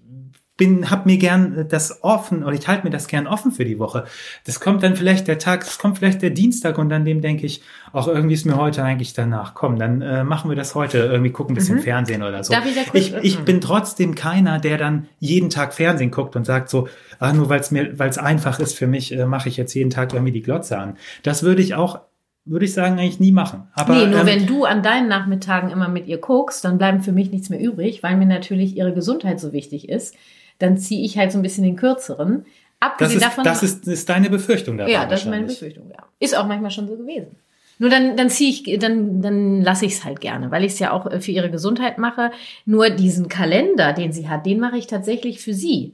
[0.57, 3.77] bin, hab mir gern das offen oder ich halte mir das gern offen für die
[3.77, 4.05] Woche.
[4.45, 7.45] Das kommt dann vielleicht der Tag, es kommt vielleicht der Dienstag und an dem denke
[7.45, 9.53] ich, auch irgendwie ist mir heute eigentlich danach.
[9.53, 11.81] Komm, dann äh, machen wir das heute, irgendwie gucken ein bisschen mhm.
[11.81, 12.53] Fernsehen oder so.
[12.53, 16.45] Darf ich, da ich, ich bin trotzdem keiner, der dann jeden Tag Fernsehen guckt und
[16.45, 16.87] sagt so,
[17.19, 19.73] ah, nur weil es mir, weil es einfach ist für mich, äh, mache ich jetzt
[19.73, 20.95] jeden Tag irgendwie die Glotze an.
[21.23, 21.99] Das würde ich auch
[22.45, 23.63] würde ich sagen, eigentlich nie machen.
[23.73, 27.01] Aber, nee, nur ähm, wenn du an deinen Nachmittagen immer mit ihr guckst, dann bleiben
[27.01, 30.15] für mich nichts mehr übrig, weil mir natürlich ihre Gesundheit so wichtig ist
[30.59, 32.45] dann ziehe ich halt so ein bisschen den kürzeren.
[32.79, 33.43] Abgesehen das ist, davon.
[33.43, 34.91] Das ist, ist deine Befürchtung dabei.
[34.91, 36.03] Ja, das ist meine Befürchtung, ja.
[36.19, 37.35] Ist auch manchmal schon so gewesen.
[37.77, 40.79] Nur dann, dann ziehe ich, dann, dann lasse ich es halt gerne, weil ich es
[40.79, 42.31] ja auch für ihre Gesundheit mache.
[42.65, 45.93] Nur diesen Kalender, den sie hat, den mache ich tatsächlich für sie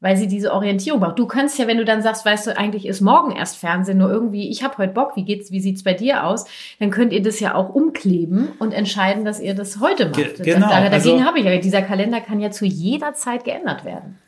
[0.00, 1.18] weil sie diese Orientierung braucht.
[1.18, 4.10] Du kannst ja, wenn du dann sagst, weißt du, eigentlich ist morgen erst Fernsehen, nur
[4.10, 6.44] irgendwie, ich habe heute Bock, wie geht's, wie sieht's bei dir aus?
[6.78, 10.36] Dann könnt ihr das ja auch umkleben und entscheiden, dass ihr das heute macht.
[10.36, 10.68] Ge genau.
[10.68, 14.18] Das, dagegen also, habe ich ja, dieser Kalender kann ja zu jeder Zeit geändert werden.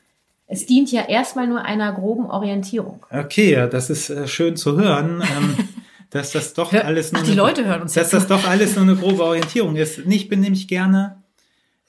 [0.48, 3.06] Es dient ja erstmal nur einer groben Orientierung.
[3.08, 5.22] Okay, ja, das ist äh, schön zu hören.
[5.22, 5.68] Ähm,
[6.10, 8.74] dass das doch alles nur Ach, die eine, Leute hören uns dass das doch alles
[8.74, 9.98] nur eine grobe Orientierung ist.
[9.98, 11.19] Ich bin nämlich gerne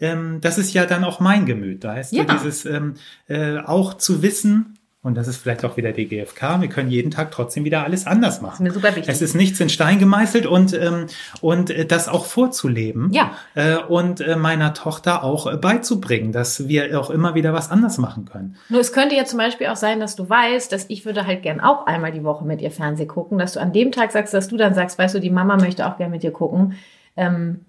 [0.02, 1.84] ähm, das ist ja dann auch mein Gemüt.
[1.84, 2.26] Da heißt ja.
[2.26, 2.96] dieses ähm,
[3.28, 6.62] äh, auch zu wissen, und das ist vielleicht auch wieder die GfK.
[6.62, 8.64] Wir können jeden Tag trotzdem wieder alles anders machen.
[8.66, 9.10] Das ist mir super wichtig.
[9.12, 11.08] Es ist nichts in Stein gemeißelt und, ähm,
[11.42, 13.12] und äh, das auch vorzuleben.
[13.12, 13.32] Ja.
[13.56, 17.98] Äh, und äh, meiner Tochter auch äh, beizubringen, dass wir auch immer wieder was anders
[17.98, 18.58] machen können.
[18.70, 21.42] Nur es könnte ja zum Beispiel auch sein, dass du weißt, dass ich würde halt
[21.42, 24.36] gern auch einmal die Woche mit ihr Fernsehen gucken, dass du an dem Tag sagst,
[24.36, 26.76] dass du dann sagst, weißt du, die Mama möchte auch gern mit dir gucken.
[27.18, 27.62] Ähm,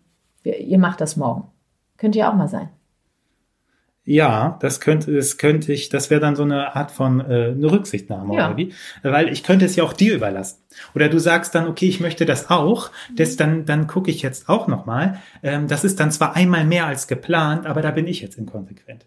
[0.44, 1.51] ihr macht das morgen.
[2.02, 2.68] Könnte ja auch mal sein.
[4.04, 7.70] Ja, das könnte, das könnte ich, das wäre dann so eine Art von äh, eine
[7.70, 8.48] Rücksichtnahme ja.
[8.48, 8.74] oder wie?
[9.04, 10.58] Weil ich könnte es ja auch dir überlassen.
[10.96, 14.48] Oder du sagst dann, okay, ich möchte das auch, das dann, dann gucke ich jetzt
[14.48, 15.20] auch nochmal.
[15.44, 19.06] Ähm, das ist dann zwar einmal mehr als geplant, aber da bin ich jetzt inkonsequent.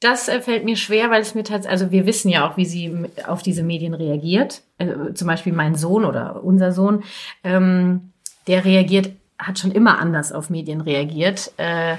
[0.00, 2.66] Das äh, fällt mir schwer, weil es mir tatsächlich, also wir wissen ja auch, wie
[2.66, 2.92] sie
[3.28, 4.62] auf diese Medien reagiert.
[4.78, 7.04] Also, zum Beispiel mein Sohn oder unser Sohn,
[7.44, 8.10] ähm,
[8.48, 9.12] der reagiert
[9.46, 11.52] hat schon immer anders auf Medien reagiert.
[11.56, 11.96] Äh,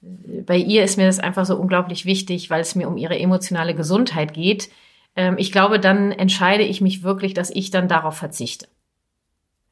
[0.00, 3.74] bei ihr ist mir das einfach so unglaublich wichtig, weil es mir um ihre emotionale
[3.74, 4.70] Gesundheit geht.
[5.16, 8.68] Ähm, ich glaube, dann entscheide ich mich wirklich, dass ich dann darauf verzichte.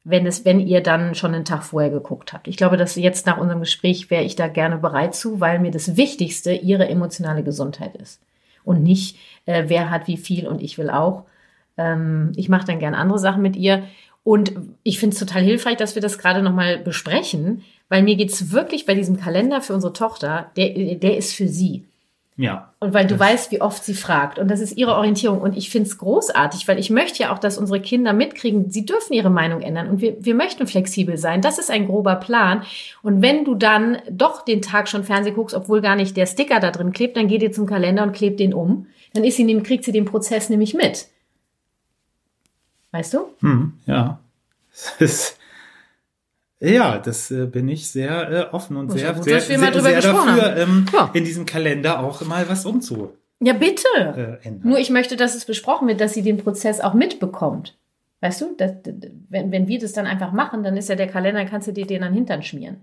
[0.03, 2.47] Wenn es, wenn ihr dann schon einen Tag vorher geguckt habt.
[2.49, 5.73] Ich glaube, dass jetzt nach unserem Gespräch wäre ich da gerne bereit zu, weil mir
[5.73, 8.21] das Wichtigste ihre emotionale Gesundheit ist.
[8.65, 11.25] Und nicht, äh, wer hat wie viel und ich will auch.
[11.77, 13.85] Ähm, ich mache dann gerne andere Sachen mit ihr.
[14.27, 18.51] Und ich finde es total hilfreich, dass wir das gerade nochmal besprechen, weil mir geht's
[18.51, 21.85] wirklich bei diesem Kalender für unsere Tochter, der, der ist für sie.
[22.37, 22.73] Ja.
[22.81, 24.41] Und weil du weißt, wie oft sie fragt.
[24.41, 25.41] Und das ist ihre Orientierung.
[25.41, 28.85] Und ich finde es großartig, weil ich möchte ja auch, dass unsere Kinder mitkriegen, sie
[28.85, 29.89] dürfen ihre Meinung ändern.
[29.89, 31.41] Und wir, wir möchten flexibel sein.
[31.41, 32.65] Das ist ein grober Plan.
[33.05, 36.59] Und wenn du dann doch den Tag schon Fernsehen guckst, obwohl gar nicht der Sticker
[36.59, 38.89] da drin klebt, dann geht ihr zum Kalender und klebt den um.
[39.15, 41.07] Dann ist sie, kriegt sie den Prozess nämlich mit.
[42.97, 43.27] Weißt du?
[43.41, 44.21] Hm, ja.
[44.99, 45.37] Das
[46.59, 50.57] ja, das äh, bin ich sehr äh, offen und sehr, gut, sehr, sehr, sehr dafür,
[50.57, 51.11] ähm, ja.
[51.13, 53.13] in diesem Kalender auch mal was umzu.
[53.41, 54.39] Ja, bitte.
[54.43, 57.77] Äh, Nur ich möchte, dass es besprochen wird, dass sie den Prozess auch mitbekommt.
[58.23, 58.73] Weißt du, das,
[59.29, 61.87] wenn, wenn wir das dann einfach machen, dann ist ja der Kalender, kannst du dir
[61.87, 62.79] den an den Hintern schmieren.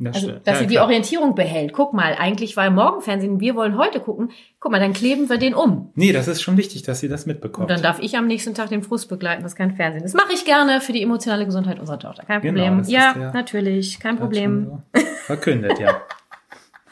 [0.00, 0.66] Das also, dass ja, sie klar.
[0.66, 1.72] die Orientierung behält.
[1.72, 4.30] Guck mal, eigentlich war Morgenfernsehen, wir wollen heute gucken.
[4.60, 5.90] Guck mal, dann kleben wir den um.
[5.96, 7.68] Nee, das ist schon wichtig, dass sie das mitbekommt.
[7.68, 10.14] Und dann darf ich am nächsten Tag den Frust begleiten, was kein Fernsehen ist.
[10.14, 12.24] Mache ich gerne für die emotionale Gesundheit unserer Tochter.
[12.24, 12.84] Kein genau, Problem.
[12.86, 14.82] Ja, natürlich, kein Problem.
[14.94, 16.00] So verkündet, ja.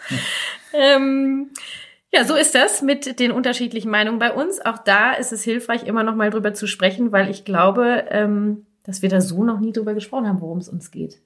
[0.74, 1.50] ähm,
[2.12, 4.64] ja, so ist das mit den unterschiedlichen Meinungen bei uns.
[4.64, 8.66] Auch da ist es hilfreich, immer noch mal drüber zu sprechen, weil ich glaube, ähm,
[8.84, 11.20] dass wir da so noch nie drüber gesprochen haben, worum es uns geht.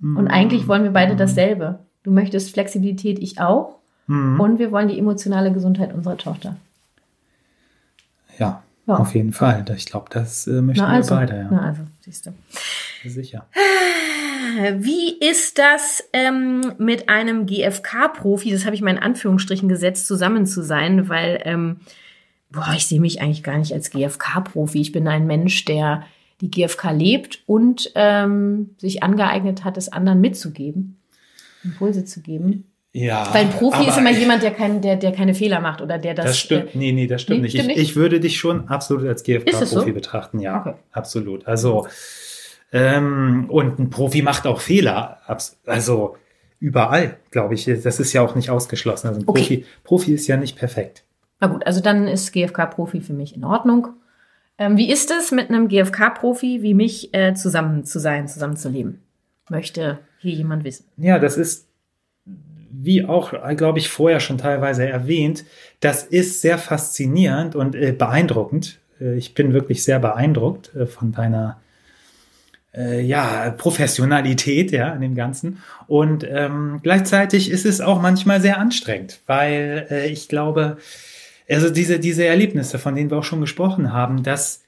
[0.00, 1.80] Und eigentlich wollen wir beide dasselbe.
[2.02, 3.76] Du möchtest Flexibilität, ich auch.
[4.06, 4.40] Mhm.
[4.40, 6.56] Und wir wollen die emotionale Gesundheit unserer Tochter.
[8.38, 8.94] Ja, ja.
[8.94, 9.64] auf jeden Fall.
[9.76, 11.36] Ich glaube, das äh, möchten also, wir beide.
[11.36, 11.48] Ja.
[11.50, 12.32] Na also, siehst du.
[13.04, 13.46] Sicher.
[14.74, 20.46] Wie ist das ähm, mit einem GFK-Profi, das habe ich mal in Anführungsstrichen gesetzt, zusammen
[20.46, 21.80] zu sein, weil ähm,
[22.50, 24.80] boah, ich sehe mich eigentlich gar nicht als GFK-Profi.
[24.80, 26.04] Ich bin ein Mensch, der
[26.40, 31.00] die GfK lebt und ähm, sich angeeignet hat, es anderen mitzugeben,
[31.64, 32.70] Impulse zu geben.
[32.92, 33.28] Ja.
[33.34, 36.14] Weil ein Profi ist immer jemand, der, kein, der, der keine Fehler macht oder der
[36.14, 36.26] das.
[36.26, 37.52] Das stimmt, äh, nee, nee, das stimmt, nee, nicht.
[37.52, 37.90] Stimmt ich, nicht.
[37.90, 39.92] Ich würde dich schon absolut als GfK-Profi so?
[39.92, 40.60] betrachten, ja.
[40.60, 40.74] Okay.
[40.92, 41.46] Absolut.
[41.46, 41.86] Also,
[42.72, 45.18] ähm, und ein Profi macht auch Fehler.
[45.66, 46.16] Also
[46.58, 47.66] überall, glaube ich.
[47.66, 49.08] Das ist ja auch nicht ausgeschlossen.
[49.08, 49.40] Also ein okay.
[49.40, 51.04] Profi, Profi ist ja nicht perfekt.
[51.40, 53.88] Na gut, also dann ist GfK-Profi für mich in Ordnung.
[54.58, 58.68] Ähm, wie ist es, mit einem GfK-Profi wie mich äh, zusammen zu sein, zusammen zu
[58.68, 59.02] leben?
[59.48, 60.86] Möchte hier jemand wissen?
[60.96, 61.66] Ja, das ist
[62.78, 65.44] wie auch, glaube ich, vorher schon teilweise erwähnt,
[65.80, 68.78] das ist sehr faszinierend und äh, beeindruckend.
[69.00, 71.60] Äh, ich bin wirklich sehr beeindruckt äh, von deiner
[72.74, 75.62] äh, ja, Professionalität ja, in dem Ganzen.
[75.86, 80.76] Und ähm, gleichzeitig ist es auch manchmal sehr anstrengend, weil äh, ich glaube,
[81.48, 84.62] also diese, diese Erlebnisse, von denen wir auch schon gesprochen haben, dass,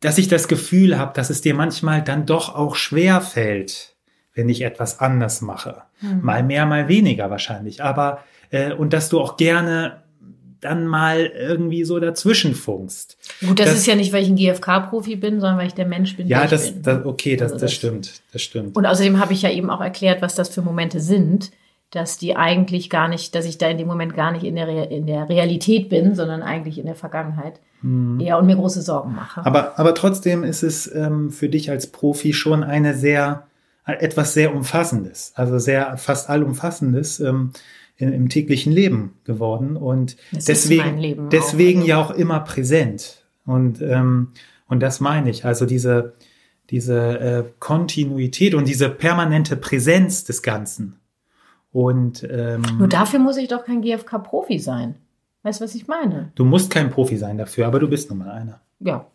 [0.00, 3.94] dass ich das Gefühl habe, dass es dir manchmal dann doch auch schwer fällt,
[4.34, 5.82] wenn ich etwas anders mache.
[6.00, 6.20] Mhm.
[6.22, 7.82] Mal mehr, mal weniger wahrscheinlich.
[7.82, 10.02] Aber, äh, und dass du auch gerne
[10.60, 13.16] dann mal irgendwie so dazwischen funkst.
[13.40, 15.86] Gut, das, das ist ja nicht, weil ich ein GFK-Profi bin, sondern weil ich der
[15.86, 16.26] Mensch bin.
[16.26, 18.76] Ja, das, das, okay, das, also das, das stimmt, das stimmt.
[18.76, 21.52] Und außerdem habe ich ja eben auch erklärt, was das für Momente sind,
[21.90, 24.90] dass die eigentlich gar nicht, dass ich da in dem Moment gar nicht in der,
[24.90, 27.60] in der Realität bin, sondern eigentlich in der Vergangenheit.
[27.80, 28.20] Hm.
[28.20, 29.44] Ja, und mir große Sorgen mache.
[29.44, 33.46] Aber, aber trotzdem ist es ähm, für dich als Profi schon eine sehr,
[33.86, 37.20] etwas sehr Umfassendes, also sehr fast allumfassendes.
[37.20, 37.52] Ähm,
[37.98, 41.86] in, im täglichen Leben geworden und das deswegen, deswegen auch.
[41.86, 43.24] ja auch immer präsent.
[43.44, 44.28] Und, ähm,
[44.68, 45.44] und das meine ich.
[45.44, 46.14] Also diese,
[46.70, 50.97] diese äh, Kontinuität und diese permanente Präsenz des Ganzen.
[51.78, 54.96] Und ähm, nur dafür muss ich doch kein GFK-Profi sein.
[55.44, 56.32] Weißt du, was ich meine?
[56.34, 58.60] Du musst kein Profi sein dafür, aber du bist nun mal einer.
[58.80, 59.06] Ja,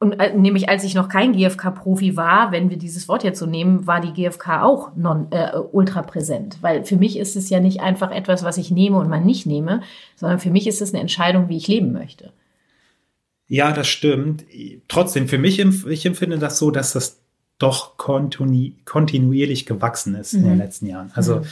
[0.00, 3.46] und äh, nämlich als ich noch kein GFK-Profi war, wenn wir dieses Wort jetzt so
[3.46, 6.58] nehmen, war die GFK auch non, äh, ultra präsent.
[6.60, 9.46] Weil für mich ist es ja nicht einfach etwas, was ich nehme und man nicht
[9.46, 9.80] nehme,
[10.14, 12.34] sondern für mich ist es eine Entscheidung, wie ich leben möchte.
[13.46, 14.44] Ja, das stimmt.
[14.88, 17.20] Trotzdem, für mich, ich empfinde das so, dass das
[17.58, 20.40] doch kontinu kontinuierlich gewachsen ist mhm.
[20.40, 20.60] in den mhm.
[20.60, 21.12] letzten Jahren.
[21.14, 21.44] Also mhm.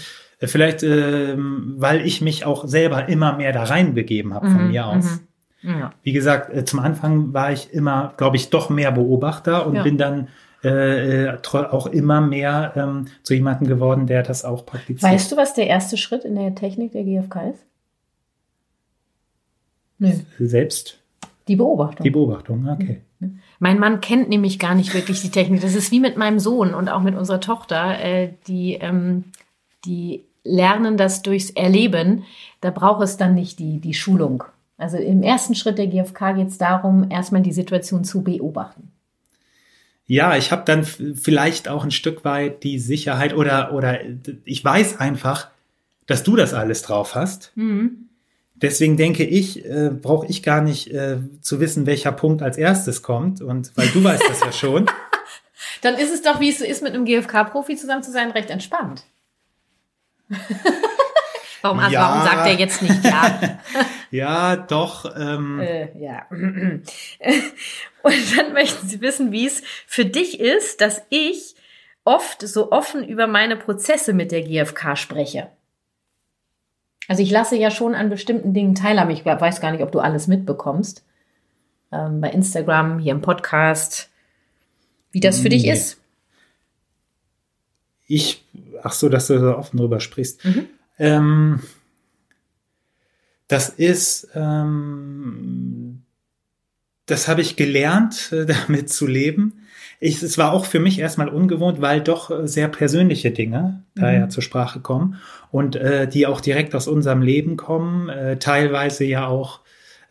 [0.48, 4.70] Vielleicht, äh, weil ich mich auch selber immer mehr da reinbegeben habe von mhm.
[4.70, 5.20] mir aus.
[5.62, 5.70] Mhm.
[5.70, 5.92] Ja.
[6.02, 9.82] Wie gesagt, äh, zum Anfang war ich immer, glaube ich, doch mehr Beobachter und ja.
[9.82, 10.28] bin dann
[10.64, 15.02] äh, äh auch immer mehr ähm, zu jemandem geworden, der das auch praktiziert.
[15.12, 17.64] Weißt du, was der erste Schritt in der Technik der GfK ist?
[19.98, 20.10] Nö.
[20.38, 20.98] Selbst.
[21.48, 22.04] Die Beobachtung.
[22.04, 23.02] Die Beobachtung, okay.
[23.60, 25.60] Mein Mann kennt nämlich gar nicht wirklich die Technik.
[25.60, 29.24] Das ist wie mit meinem Sohn und auch mit unserer Tochter, äh, die, ähm,
[29.84, 32.24] die lernen das durchs Erleben.
[32.60, 34.44] Da braucht es dann nicht die, die Schulung.
[34.78, 38.90] Also im ersten Schritt der GfK geht es darum, erstmal die Situation zu beobachten.
[40.06, 44.00] Ja, ich habe dann vielleicht auch ein Stück weit die Sicherheit oder, oder
[44.44, 45.48] ich weiß einfach,
[46.06, 47.52] dass du das alles drauf hast.
[47.54, 48.08] Mhm.
[48.56, 53.02] Deswegen denke ich, äh, brauche ich gar nicht äh, zu wissen, welcher Punkt als erstes
[53.02, 53.40] kommt.
[53.40, 54.86] Und weil du weißt das ja schon.
[55.82, 58.50] Dann ist es doch, wie es so ist, mit einem GfK-Profi zusammen zu sein, recht
[58.50, 59.04] entspannt.
[61.62, 62.00] warum, ja.
[62.00, 63.58] warum sagt er jetzt nicht ja?
[64.10, 65.16] Ja, doch.
[65.16, 65.60] Ähm.
[65.60, 66.26] Äh, ja.
[66.30, 71.54] Und dann möchten Sie wissen, wie es für dich ist, dass ich
[72.04, 75.48] oft so offen über meine Prozesse mit der GfK spreche.
[77.08, 79.10] Also ich lasse ja schon an bestimmten Dingen teilhaben.
[79.10, 81.04] Ich weiß gar nicht, ob du alles mitbekommst.
[81.90, 84.10] Ähm, bei Instagram, hier im Podcast,
[85.10, 85.56] wie das für nee.
[85.56, 86.01] dich ist.
[88.12, 88.44] Ich,
[88.82, 90.44] ach so, dass du so offen drüber sprichst.
[90.44, 90.66] Mhm.
[90.98, 91.60] Ähm,
[93.48, 96.02] das ist, ähm,
[97.06, 99.62] das habe ich gelernt, äh, damit zu leben.
[99.98, 104.00] Ich, es war auch für mich erstmal ungewohnt, weil doch äh, sehr persönliche Dinge mhm.
[104.00, 105.16] daher zur Sprache kommen
[105.50, 109.60] und äh, die auch direkt aus unserem Leben kommen, äh, teilweise ja auch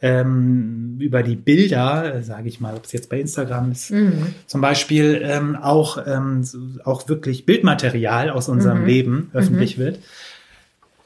[0.02, 4.34] ähm, über die Bilder, äh, sage ich mal, ob es jetzt bei Instagram ist, mhm.
[4.48, 6.44] zum Beispiel ähm, auch, ähm,
[6.84, 8.88] auch wirklich Bildmaterial aus unserem mhm.
[8.88, 9.82] Leben öffentlich mhm.
[9.82, 10.00] wird.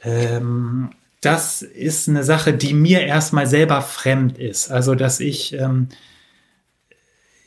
[0.02, 4.70] Ähm, das ist eine Sache, die mir erstmal selber fremd ist.
[4.70, 5.88] Also, dass ich, ähm,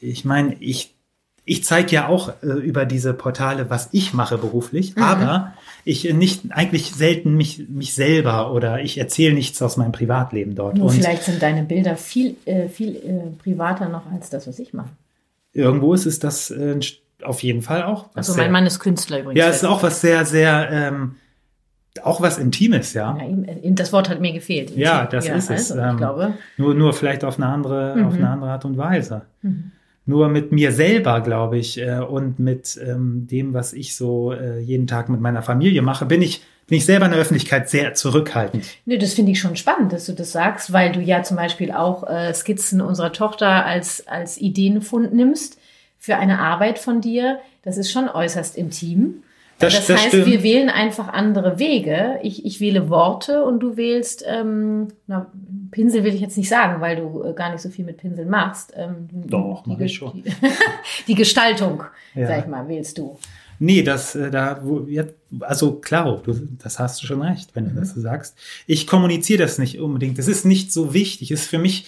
[0.02, 0.96] ich meine, ich,
[1.46, 5.04] ich zeige ja auch äh, über diese Portale, was ich mache beruflich, mhm.
[5.04, 5.54] aber
[5.90, 10.78] ich nicht eigentlich selten mich, mich selber oder ich erzähle nichts aus meinem Privatleben dort.
[10.78, 14.60] Nur Und vielleicht sind deine Bilder viel, äh, viel äh, privater noch als das, was
[14.60, 14.90] ich mache.
[15.52, 16.80] Irgendwo ist es das äh,
[17.24, 18.06] auf jeden Fall auch.
[18.14, 19.40] Also mein sehr, Mann ist Künstler übrigens.
[19.40, 21.16] Ja, es ist auch was sehr, sehr ähm,
[22.04, 23.18] auch was Intimes, ja.
[23.18, 23.24] ja.
[23.24, 24.76] Äh, das Wort hat mir gefehlt.
[24.76, 25.72] Ja, das ja, ist es.
[25.72, 26.34] Also, ähm, glaube.
[26.58, 28.06] Nur, nur vielleicht auf eine andere, mhm.
[28.06, 29.24] auf eine andere Art und Weise.
[29.42, 29.72] Mhm.
[30.10, 34.58] Nur mit mir selber, glaube ich, äh, und mit ähm, dem, was ich so äh,
[34.60, 37.94] jeden Tag mit meiner Familie mache, bin ich, bin ich selber in der Öffentlichkeit sehr
[37.94, 38.66] zurückhaltend.
[38.86, 41.72] Nö, das finde ich schon spannend, dass du das sagst, weil du ja zum Beispiel
[41.72, 45.60] auch äh, Skizzen unserer Tochter als, als Ideenfund nimmst
[46.00, 47.38] für eine Arbeit von dir.
[47.62, 49.22] Das ist schon äußerst intim.
[49.60, 50.26] Das, das, das heißt, stimmt.
[50.26, 52.20] wir wählen einfach andere Wege.
[52.24, 55.32] Ich, ich wähle Worte und du wählst, ähm, na,
[55.72, 58.30] Pinsel will ich jetzt nicht sagen, weil du äh, gar nicht so viel mit Pinseln
[58.30, 58.74] machst.
[58.76, 60.24] Ähm, Doch, mach ich schon.
[60.24, 60.32] Die,
[61.08, 61.84] die Gestaltung,
[62.16, 62.28] ja.
[62.28, 63.18] sag ich mal, wählst du.
[63.60, 65.04] Nee, das, äh, da, wo, ja,
[65.42, 68.38] also klar, du, das hast du schon recht, wenn du das so sagst.
[68.66, 70.18] Ich kommuniziere das nicht unbedingt.
[70.18, 71.32] Das ist nicht so wichtig.
[71.32, 71.88] Es ist für mich,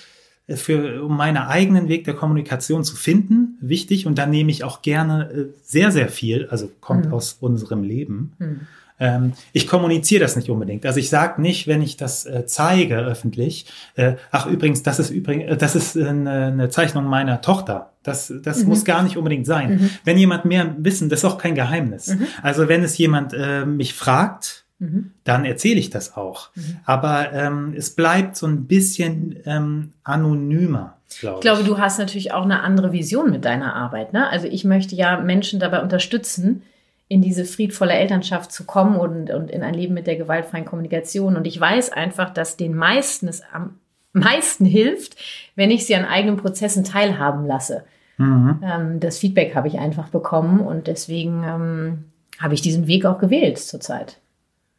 [0.50, 4.06] für, um meinen eigenen Weg der Kommunikation zu finden, wichtig.
[4.08, 7.14] Und da nehme ich auch gerne äh, sehr, sehr viel, also kommt Mhm.
[7.14, 8.34] aus unserem Leben.
[8.40, 8.60] Mhm.
[9.00, 10.86] Ähm, ich kommuniziere das nicht unbedingt.
[10.86, 15.10] Also ich sage nicht, wenn ich das äh, zeige öffentlich, äh, ach übrigens, das ist
[15.10, 17.92] übrigens, äh, das ist eine, eine Zeichnung meiner Tochter.
[18.04, 18.70] Das, das Mhm.
[18.70, 19.76] muss gar nicht unbedingt sein.
[19.76, 19.90] Mhm.
[20.04, 22.08] Wenn jemand mehr wissen, das ist auch kein Geheimnis.
[22.10, 22.28] Mhm.
[22.44, 25.12] Also wenn es jemand äh, mich fragt, Mhm.
[25.26, 26.50] dann erzähle ich das auch.
[26.56, 26.78] Mhm.
[26.86, 32.34] Aber ähm, es bleibt so ein bisschen ähm, anonymer, glaube Ich glaube, du hast natürlich
[32.34, 34.12] auch eine andere Vision mit deiner Arbeit.
[34.12, 34.28] Ne?
[34.28, 36.64] Also ich möchte ja Menschen dabei unterstützen,
[37.08, 41.36] in diese friedvolle Elternschaft zu kommen und, und in ein Leben mit der gewaltfreien Kommunikation.
[41.36, 43.76] Und ich weiß einfach, dass den meisten es am
[44.14, 45.16] meisten hilft,
[45.56, 47.84] wenn ich sie an eigenen Prozessen teilhaben lasse.
[48.18, 48.64] Mhm.
[48.64, 52.06] Ähm, das Feedback habe ich einfach bekommen und deswegen ähm,
[52.40, 54.18] habe ich diesen Weg auch gewählt zurzeit.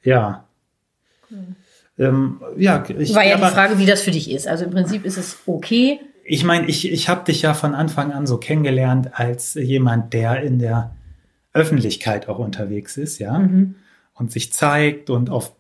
[0.03, 0.45] Ja.
[1.99, 4.47] Ähm, ja, ich, War ja aber- die Frage, wie das für dich ist.
[4.49, 6.01] Also im Prinzip ist es okay.
[6.25, 10.43] Ich meine, ich, ich habe dich ja von Anfang an so kennengelernt als jemand, der
[10.43, 10.95] in der
[11.53, 13.75] Öffentlichkeit auch unterwegs ist, ja, Mhm.
[14.15, 15.53] und sich zeigt und auf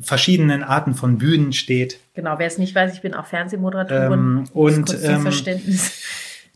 [0.00, 1.98] verschiedenen Arten von Bühnen steht.
[2.14, 4.12] Genau, wer es nicht weiß, ich bin auch Fernsehmoderatorin.
[4.12, 6.03] Ähm, Das und ähm, Verständnis.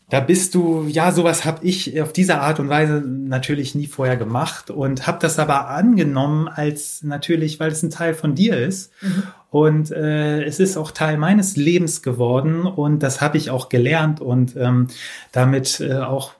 [0.09, 4.17] Da bist du, ja, sowas habe ich auf diese Art und Weise natürlich nie vorher
[4.17, 8.91] gemacht und habe das aber angenommen als natürlich, weil es ein Teil von dir ist.
[9.01, 9.23] Mhm.
[9.51, 14.19] Und äh, es ist auch Teil meines Lebens geworden und das habe ich auch gelernt
[14.21, 14.87] und ähm,
[15.31, 16.33] damit äh, auch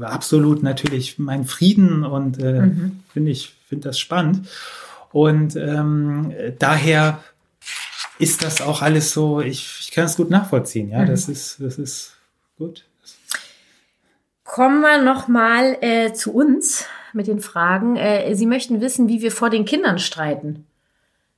[0.00, 3.00] absolut natürlich mein Frieden und äh, Mhm.
[3.12, 4.46] finde ich finde das spannend
[5.12, 7.20] und ähm, daher
[8.18, 11.06] ist das auch alles so ich, ich kann es gut nachvollziehen ja Mhm.
[11.06, 12.12] das ist das ist
[12.58, 12.84] gut
[14.50, 17.94] Kommen wir nochmal äh, zu uns mit den Fragen.
[17.94, 20.66] Äh, Sie möchten wissen, wie wir vor den Kindern streiten.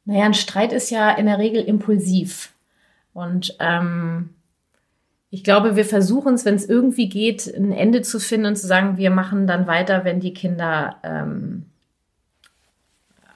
[0.07, 2.55] Naja, ein Streit ist ja in der Regel impulsiv.
[3.13, 4.31] Und ähm,
[5.29, 8.67] ich glaube, wir versuchen es, wenn es irgendwie geht, ein Ende zu finden und zu
[8.67, 11.67] sagen, wir machen dann weiter, wenn die Kinder ähm,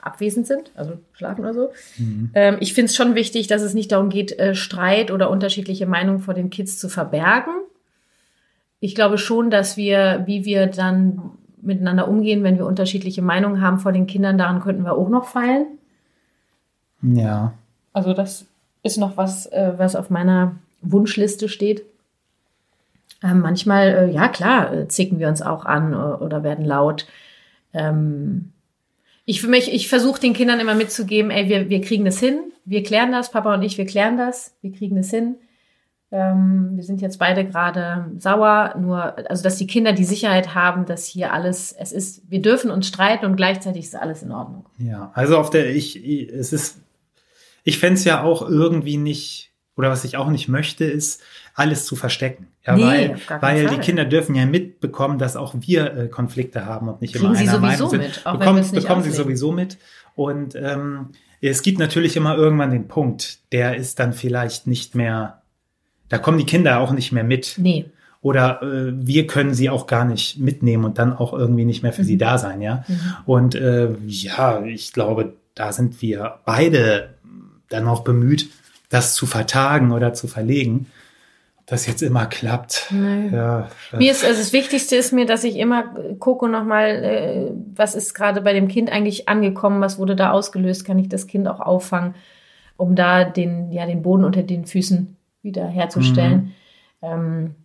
[0.01, 1.69] abwesend sind, also schlafen oder so.
[2.33, 5.85] Ähm, ich finde es schon wichtig, dass es nicht darum geht, äh, Streit oder unterschiedliche
[5.85, 7.53] Meinungen vor den Kids zu verbergen.
[8.79, 13.79] Ich glaube schon, dass wir, wie wir dann miteinander umgehen, wenn wir unterschiedliche Meinungen haben
[13.79, 15.65] vor den Kindern, daran könnten wir auch noch feilen.
[17.01, 17.53] ja
[17.93, 18.45] Also das
[18.83, 21.83] ist noch was, äh, was auf meiner Wunschliste steht.
[23.23, 27.07] Ähm, manchmal, äh, ja klar, äh, zicken wir uns auch an äh, oder werden laut.
[27.73, 28.51] Ähm,
[29.25, 32.39] ich für mich, ich versuche den Kindern immer mitzugeben, ey, wir, wir kriegen das hin,
[32.63, 35.35] wir klären das, Papa und ich, wir klären das, wir kriegen das hin.
[36.09, 40.85] Ähm, wir sind jetzt beide gerade sauer, nur, also dass die Kinder die Sicherheit haben,
[40.85, 44.65] dass hier alles, es ist, wir dürfen uns streiten und gleichzeitig ist alles in Ordnung.
[44.77, 46.79] ja also auf der ich ich- es ist
[47.65, 51.21] ich fände es ja auch irgendwie nicht oder was ich auch nicht möchte ist
[51.53, 52.47] alles zu verstecken.
[52.65, 56.87] Ja Nee, weil weil die Kinder dürfen ja mitbekommen dass auch wir äh, Konflikte haben
[56.87, 57.99] und nicht Kriegen immer sie einer sowieso Meinung sind.
[58.01, 59.77] mit, auch bekommen, bekommen sie sowieso mit.
[60.15, 61.09] Und ähm,
[61.41, 65.41] es gibt natürlich immer irgendwann den Punkt der ist dann vielleicht nicht mehr
[66.09, 67.85] da kommen die Kinder auch nicht mehr mit Nee.
[68.21, 71.93] oder äh, wir können sie auch gar nicht mitnehmen und dann auch irgendwie nicht mehr
[71.93, 72.19] für sie Mhm.
[72.19, 72.83] da sein, ja.
[72.87, 72.99] Mhm.
[73.25, 77.09] Und äh, ja, ich glaube, da sind wir beide
[77.69, 78.49] dann auch bemüht,
[78.89, 80.85] das zu vertagen oder zu verlegen.
[81.59, 82.93] Ob Das jetzt immer klappt.
[83.33, 85.83] Ja, Mir ist, also das Wichtigste ist mir, dass ich immer
[86.19, 90.85] gucke nochmal, äh, was ist gerade bei dem Kind eigentlich angekommen, was wurde da ausgelöst,
[90.85, 92.15] kann ich das Kind auch auffangen,
[92.77, 95.16] um da den, ja, den Boden unter den Füßen
[95.47, 96.53] wieder herzustellen.
[97.01, 97.55] Ähm,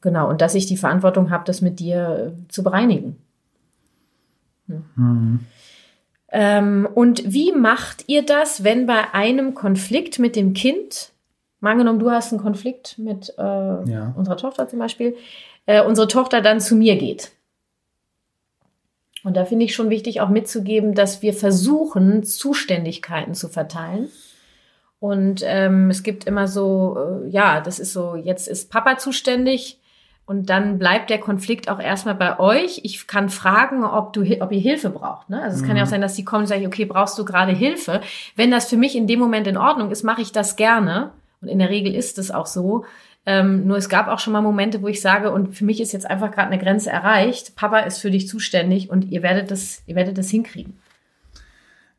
[0.00, 3.16] genau, und dass ich die Verantwortung habe, das mit dir äh, zu bereinigen.
[4.66, 5.40] hm.
[6.28, 11.12] Ähm, und wie macht ihr das, wenn bei einem Konflikt mit dem Kind,
[11.60, 14.12] mal angenommen, du hast einen Konflikt mit äh, Ja.
[14.16, 15.16] unserer Tochter zum Beispiel,
[15.66, 17.32] äh, unsere Tochter dann zu mir geht?
[19.26, 24.08] Und da finde ich schon wichtig, auch mitzugeben, dass wir versuchen, Zuständigkeiten zu verteilen.
[24.98, 29.78] Und ähm, es gibt immer so, äh, ja, das ist so, jetzt ist Papa zuständig
[30.26, 32.80] und dann bleibt der Konflikt auch erstmal bei euch.
[32.82, 35.30] Ich kann fragen, ob du, ob ihr Hilfe braucht.
[35.30, 35.40] Ne?
[35.40, 37.52] Also es kann ja auch sein, dass die kommen und sagen, okay, brauchst du gerade
[37.52, 38.00] Hilfe?
[38.34, 41.12] Wenn das für mich in dem Moment in Ordnung ist, mache ich das gerne.
[41.40, 42.84] Und in der Regel ist es auch so.
[43.24, 45.92] Ähm, nur es gab auch schon mal Momente, wo ich sage, und für mich ist
[45.92, 47.54] jetzt einfach gerade eine Grenze erreicht.
[47.54, 50.76] Papa ist für dich zuständig und ihr werdet das, ihr werdet das hinkriegen.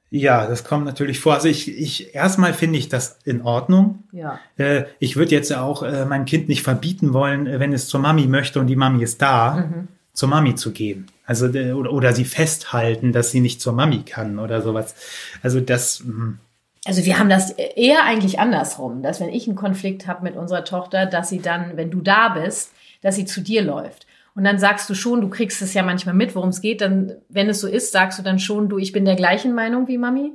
[0.10, 1.34] Ja, das kommt natürlich vor.
[1.34, 4.03] Also ich, ich erstmal finde ich das in Ordnung.
[4.12, 4.39] Ja.
[4.58, 7.99] Äh, ich würde jetzt auch äh, mein Kind nicht verbieten wollen, äh, wenn es zur
[7.99, 9.88] Mami möchte und die Mami ist da, Mhm.
[10.14, 11.08] zur Mami zu gehen.
[11.26, 14.95] Also oder, oder sie festhalten, dass sie nicht zur Mami kann oder sowas.
[15.43, 15.99] Also das.
[15.99, 16.39] Hm.
[16.86, 20.64] Also wir haben das eher eigentlich andersrum, dass wenn ich einen Konflikt habe mit unserer
[20.64, 24.07] Tochter, dass sie dann, wenn du da bist, dass sie zu dir läuft.
[24.38, 26.82] Und dann sagst du schon, du kriegst es ja manchmal mit, worum es geht.
[26.82, 29.88] Dann, wenn es so ist, sagst du dann schon, du, ich bin der gleichen Meinung
[29.88, 30.32] wie Mami.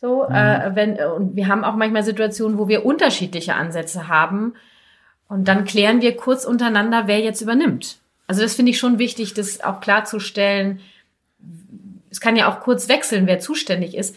[0.00, 0.34] So, mhm.
[0.34, 4.54] äh, wenn, und wir haben auch manchmal Situationen, wo wir unterschiedliche Ansätze haben.
[5.28, 7.98] Und dann klären wir kurz untereinander, wer jetzt übernimmt.
[8.26, 10.80] Also das finde ich schon wichtig, das auch klarzustellen.
[12.08, 14.16] Es kann ja auch kurz wechseln, wer zuständig ist,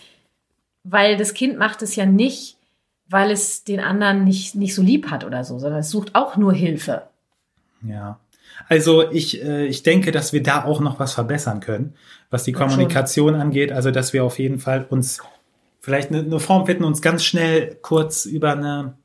[0.85, 2.55] weil das Kind macht es ja nicht,
[3.09, 6.37] weil es den anderen nicht, nicht so lieb hat oder so, sondern es sucht auch
[6.37, 7.03] nur Hilfe.
[7.81, 8.17] Ja.
[8.67, 11.93] Also ich, äh, ich denke, dass wir da auch noch was verbessern können,
[12.29, 13.41] was die Kommunikation schon.
[13.41, 13.71] angeht.
[13.71, 15.21] Also dass wir auf jeden Fall uns
[15.81, 18.95] vielleicht eine, eine Form finden, uns ganz schnell kurz über eine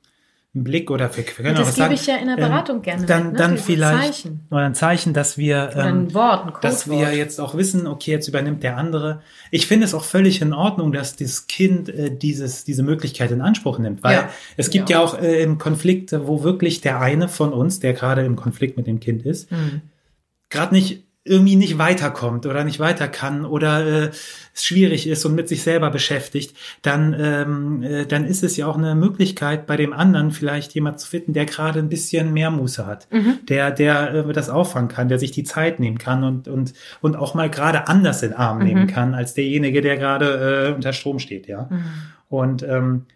[0.53, 3.07] einen Blick oder wir können das gebe ich ja in der ähm, Beratung ähm, gerne.
[3.07, 3.39] Dann, mit, ne?
[3.39, 4.47] dann vielleicht Zeichen.
[4.51, 8.11] oder ein Zeichen, dass wir, ähm, ein Wort, ein dass wir jetzt auch wissen, okay,
[8.11, 9.23] jetzt übernimmt der andere.
[9.53, 13.43] Ich finde es auch völlig in Ordnung, dass das Kind äh, dieses diese Möglichkeit in
[13.43, 17.01] Anspruch nimmt, weil ja, es gibt ja auch, ja auch äh, Konflikte, wo wirklich der
[17.01, 19.83] eine von uns, der gerade im Konflikt mit dem Kind ist, mhm.
[20.49, 24.11] gerade nicht irgendwie nicht weiterkommt oder nicht weiter kann oder äh,
[24.53, 28.67] es schwierig ist und mit sich selber beschäftigt, dann, ähm, äh, dann ist es ja
[28.67, 32.51] auch eine Möglichkeit, bei dem anderen vielleicht jemand zu finden, der gerade ein bisschen mehr
[32.51, 33.39] Muße hat, mhm.
[33.49, 37.15] der, der äh, das auffangen kann, der sich die Zeit nehmen kann und, und, und
[37.15, 38.65] auch mal gerade anders in den Arm mhm.
[38.65, 41.69] nehmen kann, als derjenige, der gerade äh, unter Strom steht, ja.
[41.71, 41.85] Mhm.
[42.29, 43.07] Und ähm,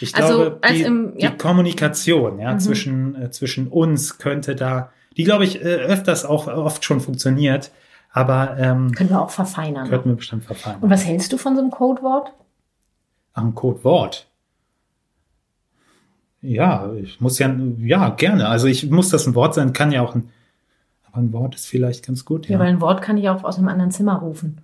[0.00, 1.30] ich also, glaube, die, im, ja.
[1.30, 2.60] die Kommunikation ja, mhm.
[2.60, 7.72] zwischen, äh, zwischen uns könnte da die, glaube ich, äh, öfters auch oft schon funktioniert.
[8.10, 9.88] Aber ähm, können wir auch verfeinern.
[9.88, 10.80] Könnten wir bestimmt verfeinern.
[10.80, 12.32] Und was hältst du von so einem Codewort?
[13.34, 14.26] Ach, ein Codewort.
[16.40, 18.48] Ja, ich muss ja, ja, gerne.
[18.48, 20.30] Also ich muss das ein Wort sein, kann ja auch ein,
[21.04, 22.46] aber ein Wort ist vielleicht ganz gut.
[22.46, 24.60] Ja, ja weil ein Wort kann ich auch aus einem anderen Zimmer rufen.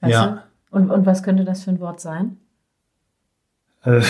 [0.00, 0.26] Weißt ja.
[0.70, 0.76] Du?
[0.76, 2.38] Und, und was könnte das für ein Wort sein?
[3.84, 4.02] Äh,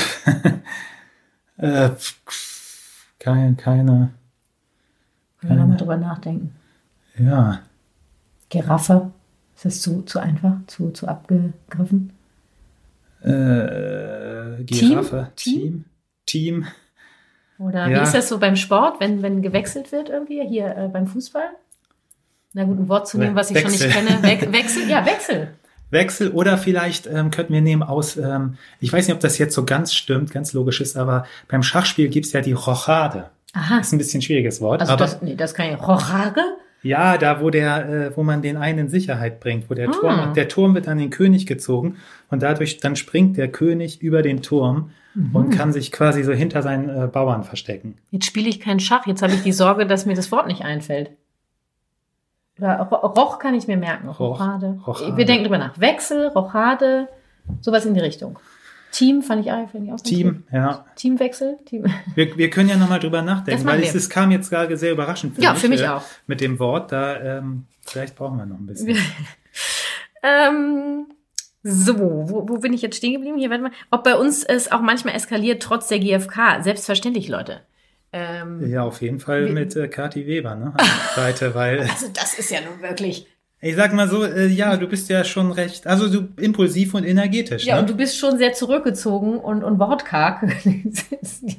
[1.56, 1.90] äh,
[3.18, 4.14] keine, keine.
[5.42, 6.54] Können wir nochmal drüber nachdenken.
[7.18, 7.62] Ja.
[8.48, 9.10] Giraffe.
[9.56, 12.12] Ist das zu, zu einfach, zu, zu abgegriffen?
[13.22, 15.32] Äh, Giraffe.
[15.36, 15.62] Team?
[15.66, 15.84] Team.
[16.26, 16.66] Team.
[17.58, 17.98] Oder ja.
[17.98, 21.50] wie ist das so beim Sport, wenn, wenn gewechselt wird irgendwie, hier äh, beim Fußball?
[22.54, 23.90] Na gut, ein Wort zu nehmen, was ich Wechsel.
[23.90, 24.22] schon nicht kenne.
[24.22, 25.48] We Wechsel, ja, Wechsel.
[25.90, 29.54] Wechsel oder vielleicht ähm, könnten wir nehmen aus, ähm, ich weiß nicht, ob das jetzt
[29.54, 33.30] so ganz stimmt, ganz logisch ist, aber beim Schachspiel gibt's ja die Rochade.
[33.52, 33.78] Aha.
[33.78, 34.80] Das ist ein bisschen ein schwieriges Wort.
[34.80, 35.80] Also aber das, nee, das kann ich.
[35.80, 36.40] Rochade?
[36.82, 39.92] Ja, da wo der, äh, wo man den einen in Sicherheit bringt, wo der ah.
[39.92, 41.96] Turm, der Turm wird an den König gezogen
[42.30, 45.34] und dadurch dann springt der König über den Turm mhm.
[45.34, 47.98] und kann sich quasi so hinter seinen äh, Bauern verstecken.
[48.10, 49.06] Jetzt spiele ich keinen Schach.
[49.06, 51.10] Jetzt habe ich die Sorge, dass mir das Wort nicht einfällt.
[52.58, 54.08] Oder Roch kann ich mir merken.
[54.08, 54.78] Rochade.
[54.86, 55.16] Rochade.
[55.16, 55.78] Wir denken drüber nach.
[55.78, 57.08] Wechsel, Rochade,
[57.60, 58.38] sowas in die Richtung.
[58.92, 60.58] Team fand ich, find ich auch Team, cool.
[60.58, 60.84] ja.
[60.96, 61.58] Teamwechsel.
[61.64, 61.86] Team.
[62.14, 65.34] Wir, wir können ja nochmal drüber nachdenken, weil es, es, kam jetzt gerade sehr überraschend
[65.34, 65.62] für ja, mich.
[65.62, 66.04] Ja, für mich äh, auch.
[66.26, 68.98] Mit dem Wort, da ähm, vielleicht brauchen wir noch ein bisschen.
[70.22, 71.06] ähm,
[71.62, 73.38] so, wo, wo bin ich jetzt stehen geblieben?
[73.38, 73.72] Hier, warte mal.
[73.90, 76.62] Ob bei uns es auch manchmal eskaliert, trotz der GfK.
[76.62, 77.62] Selbstverständlich, Leute.
[78.12, 80.74] Ähm, ja, auf jeden Fall mit äh, Kati Weber, ne?
[81.14, 81.80] Seite, weil.
[81.90, 83.26] Also das ist ja nun wirklich.
[83.64, 87.04] Ich sag mal so, äh, ja, du bist ja schon recht, also du impulsiv und
[87.04, 87.64] energetisch.
[87.64, 87.82] Ja, ne?
[87.82, 90.40] und du bist schon sehr zurückgezogen und, und wortkarg.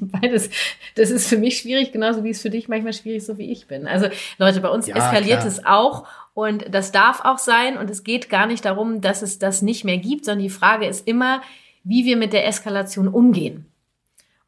[0.00, 0.50] Beides,
[0.96, 3.50] das ist für mich schwierig, genauso wie es für dich manchmal schwierig ist, so wie
[3.50, 3.86] ich bin.
[3.86, 5.46] Also Leute, bei uns ja, eskaliert klar.
[5.46, 9.38] es auch und das darf auch sein und es geht gar nicht darum, dass es
[9.38, 11.40] das nicht mehr gibt, sondern die Frage ist immer,
[11.84, 13.64] wie wir mit der Eskalation umgehen.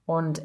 [0.05, 0.43] Und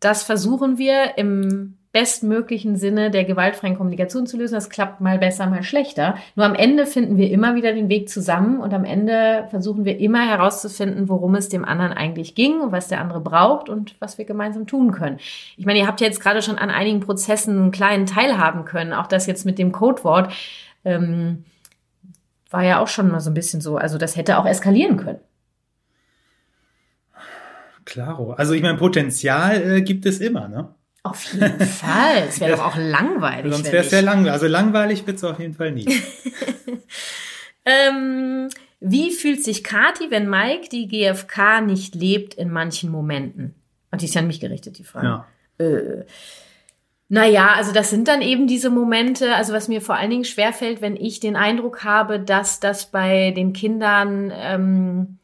[0.00, 4.54] das versuchen wir im bestmöglichen Sinne der gewaltfreien Kommunikation zu lösen.
[4.54, 6.16] Das klappt mal besser, mal schlechter.
[6.34, 10.00] Nur am Ende finden wir immer wieder den Weg zusammen und am Ende versuchen wir
[10.00, 14.18] immer herauszufinden, worum es dem anderen eigentlich ging und was der andere braucht und was
[14.18, 15.20] wir gemeinsam tun können.
[15.56, 18.92] Ich meine, ihr habt ja jetzt gerade schon an einigen Prozessen einen kleinen teilhaben können.
[18.92, 20.32] Auch das jetzt mit dem Codewort
[20.84, 21.44] ähm,
[22.50, 23.76] war ja auch schon mal so ein bisschen so.
[23.76, 25.20] Also das hätte auch eskalieren können.
[27.84, 28.32] Klaro.
[28.32, 30.74] Also ich meine, Potenzial äh, gibt es immer, ne?
[31.04, 32.24] Auf jeden Fall.
[32.28, 33.52] Es wäre doch auch langweilig.
[33.52, 34.32] Sonst wäre es sehr langweilig.
[34.32, 35.86] Also langweilig wird es auf jeden Fall nie.
[37.66, 38.48] ähm,
[38.80, 43.54] wie fühlt sich Kati, wenn Mike die GfK nicht lebt in manchen Momenten?
[43.90, 45.06] Und die ist ja an mich gerichtet, die Frage.
[45.06, 45.26] Ja.
[45.58, 46.04] Äh,
[47.10, 50.80] naja, also das sind dann eben diese Momente, also was mir vor allen Dingen schwerfällt,
[50.80, 55.18] wenn ich den Eindruck habe, dass das bei den Kindern ähm,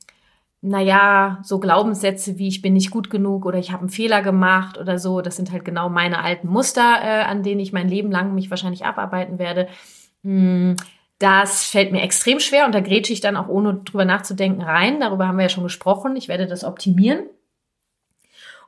[0.62, 4.76] naja, so Glaubenssätze wie ich bin nicht gut genug oder ich habe einen Fehler gemacht
[4.76, 8.10] oder so, das sind halt genau meine alten Muster, äh, an denen ich mein Leben
[8.10, 9.68] lang mich wahrscheinlich abarbeiten werde.
[10.22, 10.74] Mm,
[11.18, 15.00] das fällt mir extrem schwer und da grätsche ich dann auch ohne drüber nachzudenken rein.
[15.00, 16.16] Darüber haben wir ja schon gesprochen.
[16.16, 17.24] Ich werde das optimieren.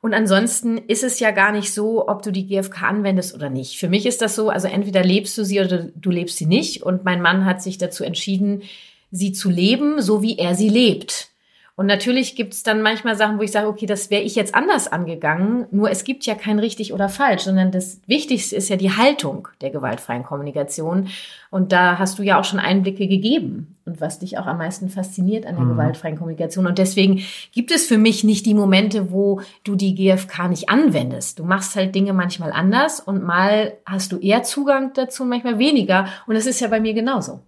[0.02, 3.78] Und ansonsten ist es ja gar nicht so, ob du die GfK anwendest oder nicht.
[3.78, 6.82] Für mich ist das so, also entweder lebst du sie oder du lebst sie nicht.
[6.82, 8.62] Und mein Mann hat sich dazu entschieden,
[9.10, 11.31] sie zu leben, so wie er sie lebt.
[11.74, 14.54] Und natürlich gibt es dann manchmal Sachen, wo ich sage, okay, das wäre ich jetzt
[14.54, 15.66] anders angegangen.
[15.70, 19.48] Nur es gibt ja kein richtig oder falsch, sondern das Wichtigste ist ja die Haltung
[19.62, 21.08] der gewaltfreien Kommunikation.
[21.50, 24.90] Und da hast du ja auch schon Einblicke gegeben und was dich auch am meisten
[24.90, 25.70] fasziniert an der mhm.
[25.70, 26.66] gewaltfreien Kommunikation.
[26.66, 31.38] Und deswegen gibt es für mich nicht die Momente, wo du die GfK nicht anwendest.
[31.38, 36.06] Du machst halt Dinge manchmal anders und mal hast du eher Zugang dazu, manchmal weniger.
[36.26, 37.40] Und das ist ja bei mir genauso.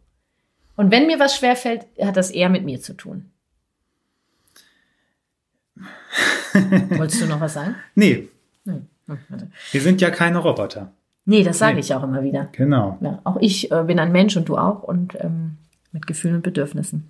[0.77, 3.31] Und wenn mir was schwerfällt, hat das eher mit mir zu tun.
[6.90, 7.74] Wolltest du noch was sagen?
[7.94, 8.28] Nee.
[8.64, 8.86] Hm.
[9.06, 9.18] Hm,
[9.70, 10.92] Wir sind ja keine Roboter.
[11.26, 11.80] Nee, das sage nee.
[11.80, 12.48] ich auch immer wieder.
[12.52, 12.98] Genau.
[13.00, 15.56] Ja, auch ich äh, bin ein Mensch und du auch und ähm,
[15.92, 17.08] mit Gefühlen und Bedürfnissen.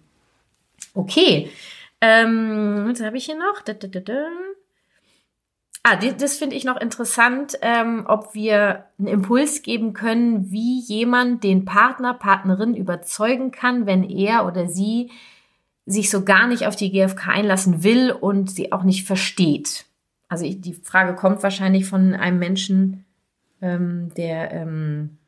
[0.95, 1.51] Okay.
[2.01, 3.63] Ähm, was habe ich hier noch?
[3.63, 4.27] Da, da, da.
[5.83, 11.45] Ah, das finde ich noch interessant, ähm, ob wir einen Impuls geben können, wie jemand
[11.45, 15.11] den Partner, Partnerin überzeugen kann, wenn er oder sie
[15.87, 19.85] sich so gar nicht auf die GfK einlassen will und sie auch nicht versteht.
[20.29, 23.05] Also ich, die Frage kommt wahrscheinlich von einem Menschen,
[23.61, 25.19] ähm, der, ähm,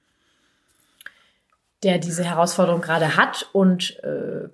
[1.82, 3.48] der diese Herausforderung gerade hat.
[3.52, 4.48] Und äh,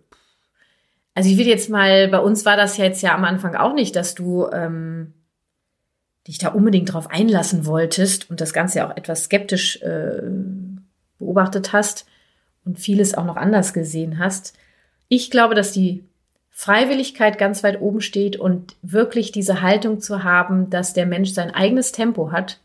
[1.14, 3.94] also ich will jetzt mal, bei uns war das jetzt ja am Anfang auch nicht,
[3.94, 5.14] dass du ähm,
[6.26, 10.22] dich da unbedingt drauf einlassen wolltest und das Ganze auch etwas skeptisch äh,
[11.18, 12.06] beobachtet hast
[12.64, 14.56] und vieles auch noch anders gesehen hast.
[15.14, 16.04] Ich glaube, dass die
[16.48, 21.50] Freiwilligkeit ganz weit oben steht und wirklich diese Haltung zu haben, dass der Mensch sein
[21.50, 22.60] eigenes Tempo hat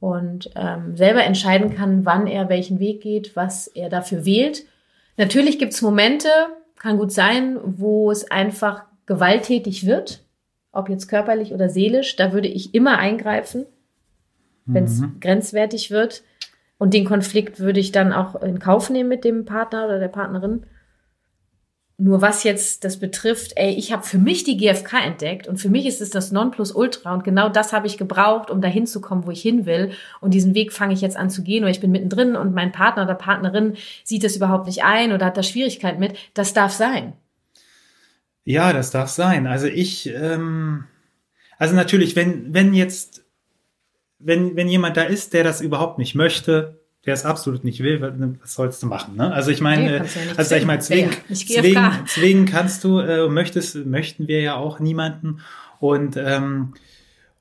[0.00, 4.66] und ähm, selber entscheiden kann, wann er welchen Weg geht, was er dafür wählt.
[5.16, 6.28] Natürlich gibt es Momente,
[6.76, 10.22] kann gut sein, wo es einfach gewalttätig wird,
[10.72, 12.16] ob jetzt körperlich oder seelisch.
[12.16, 13.64] Da würde ich immer eingreifen,
[14.66, 15.20] wenn es mhm.
[15.20, 16.22] grenzwertig wird.
[16.76, 20.08] Und den Konflikt würde ich dann auch in Kauf nehmen mit dem Partner oder der
[20.08, 20.66] Partnerin.
[22.02, 25.68] Nur was jetzt das betrifft, ey, ich habe für mich die GfK entdeckt und für
[25.68, 29.26] mich ist es das Nonplusultra und genau das habe ich gebraucht, um dahin zu kommen,
[29.26, 29.90] wo ich hin will.
[30.22, 32.72] Und diesen Weg fange ich jetzt an zu gehen oder ich bin mittendrin und mein
[32.72, 36.16] Partner oder Partnerin sieht das überhaupt nicht ein oder hat da Schwierigkeiten mit.
[36.32, 37.12] Das darf sein.
[38.44, 39.46] Ja, das darf sein.
[39.46, 40.84] Also ich, ähm,
[41.58, 43.26] also natürlich, wenn, wenn jetzt,
[44.18, 48.00] wenn, wenn jemand da ist, der das überhaupt nicht möchte, der es absolut nicht will,
[48.42, 49.16] was sollst du machen?
[49.16, 49.32] Ne?
[49.32, 50.02] Also ich meine, nee, ja
[50.36, 54.80] also sag ich mal, zwingen, zwingen, zwingen kannst du, äh, möchtest, möchten wir ja auch
[54.80, 55.40] niemanden
[55.78, 56.74] und ähm,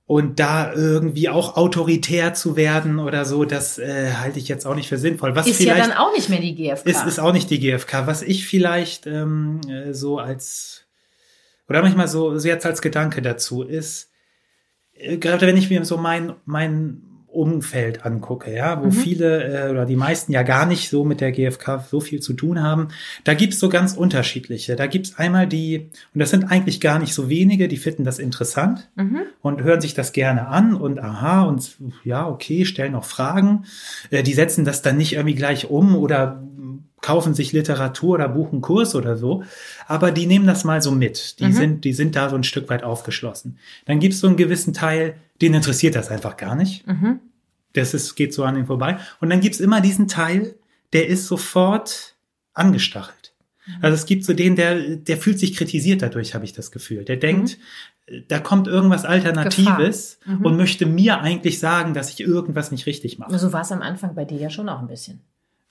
[0.05, 4.73] und da irgendwie auch autoritär zu werden oder so, das äh, halte ich jetzt auch
[4.73, 5.35] nicht für sinnvoll.
[5.35, 6.89] Was ist ja dann auch nicht mehr die GfK.
[6.89, 8.07] Ist, ist auch nicht die GfK.
[8.07, 10.87] Was ich vielleicht ähm, äh, so als
[11.67, 14.09] oder manchmal so, so jetzt als Gedanke dazu ist,
[14.93, 18.91] äh, gerade wenn ich mir so mein mein Umfeld angucke, ja, wo mhm.
[18.91, 22.33] viele äh, oder die meisten ja gar nicht so mit der GfK so viel zu
[22.33, 22.89] tun haben,
[23.23, 24.75] da gibt's so ganz unterschiedliche.
[24.75, 28.19] Da gibt's einmal die, und das sind eigentlich gar nicht so wenige, die finden das
[28.19, 29.21] interessant mhm.
[29.41, 33.65] und hören sich das gerne an und aha und ja, okay, stellen auch Fragen.
[34.09, 36.41] Äh, die setzen das dann nicht irgendwie gleich um oder
[37.01, 39.43] kaufen sich Literatur oder buchen Kurs oder so,
[39.87, 41.39] aber die nehmen das mal so mit.
[41.39, 41.53] Die mhm.
[41.53, 43.57] sind, die sind da so ein Stück weit aufgeschlossen.
[43.85, 46.85] Dann gibt's so einen gewissen Teil, den interessiert das einfach gar nicht.
[46.87, 47.19] Mhm.
[47.73, 48.97] Das ist, geht so an ihm vorbei.
[49.19, 50.55] Und dann gibt's immer diesen Teil,
[50.93, 52.15] der ist sofort
[52.53, 53.33] angestachelt.
[53.65, 53.73] Mhm.
[53.81, 57.05] Also es gibt so den, der, der fühlt sich kritisiert dadurch, habe ich das Gefühl.
[57.05, 57.57] Der denkt,
[58.09, 58.23] mhm.
[58.27, 60.45] da kommt irgendwas Alternatives mhm.
[60.45, 63.37] und möchte mir eigentlich sagen, dass ich irgendwas nicht richtig mache.
[63.37, 65.21] So war es am Anfang bei dir ja schon auch ein bisschen.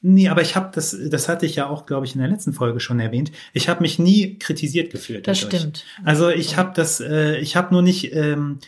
[0.01, 2.53] Nee, aber ich habe das, das hatte ich ja auch, glaube ich, in der letzten
[2.53, 3.33] Folge schon erwähnt.
[3.53, 5.27] Ich habe mich nie kritisiert gefühlt.
[5.27, 5.61] Das dadurch.
[5.61, 5.85] stimmt.
[6.05, 8.61] Also ich habe das, äh, ich habe nur nicht, ähm,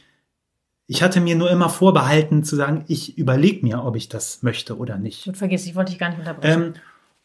[0.91, 4.77] ich hatte mir nur immer vorbehalten zu sagen, ich überlege mir, ob ich das möchte
[4.77, 5.29] oder nicht.
[5.29, 6.63] Und vergiss, ich wollte dich gar nicht unterbrechen.
[6.63, 6.75] Ähm,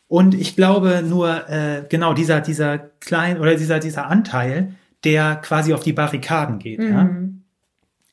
[0.08, 5.74] und ich glaube nur, äh, genau dieser, dieser kleine oder dieser, dieser Anteil, der quasi
[5.74, 6.78] auf die Barrikaden geht.
[6.78, 6.92] Mhm.
[6.92, 7.10] Ja?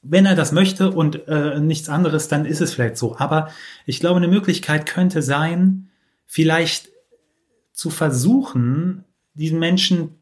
[0.00, 3.18] Wenn er das möchte und äh, nichts anderes, dann ist es vielleicht so.
[3.18, 3.50] Aber
[3.84, 5.90] ich glaube, eine Möglichkeit könnte sein,
[6.24, 6.88] vielleicht
[7.74, 10.14] zu versuchen, diesen Menschen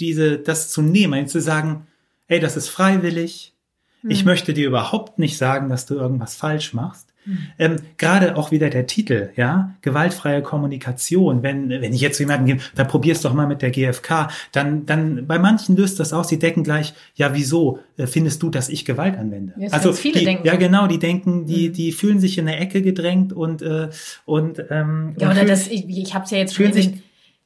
[0.00, 1.86] diese, das zu nehmen, zu sagen,
[2.24, 3.52] hey, das ist freiwillig,
[4.06, 4.26] ich hm.
[4.26, 7.08] möchte dir überhaupt nicht sagen, dass du irgendwas falsch machst.
[7.28, 7.38] Mhm.
[7.58, 11.42] Ähm, Gerade auch wieder der Titel, ja, gewaltfreie Kommunikation.
[11.42, 14.86] Wenn, wenn ich jetzt zu jemandem gehe, dann probier's doch mal mit der GfK, dann,
[14.86, 18.68] dann bei manchen löst das aus, sie denken gleich, ja, wieso äh, findest du, dass
[18.68, 19.52] ich Gewalt anwende?
[19.58, 20.46] Ja, also viele die, denken.
[20.46, 21.72] ja, genau, die denken, die, mhm.
[21.74, 23.88] die fühlen sich in eine Ecke gedrängt und äh,
[24.24, 27.02] und ähm, ja, oder das, ich, ich habe es ja jetzt schon in,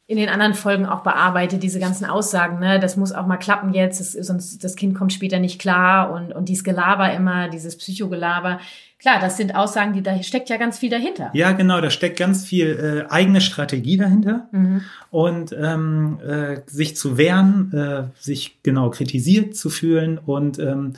[0.07, 3.72] in den anderen Folgen auch bearbeitet, diese ganzen Aussagen, ne, das muss auch mal klappen
[3.72, 7.78] jetzt, das, sonst das Kind kommt später nicht klar und, und dieses Gelaber immer, dieses
[7.78, 8.61] Psychogelaber.
[8.98, 11.30] Klar, das sind Aussagen, die da steckt ja ganz viel dahinter.
[11.34, 14.82] Ja, genau, da steckt ganz viel äh, eigene Strategie dahinter Mhm.
[15.11, 20.94] und ähm, äh, sich zu wehren, äh, sich genau kritisiert zu fühlen und ähm,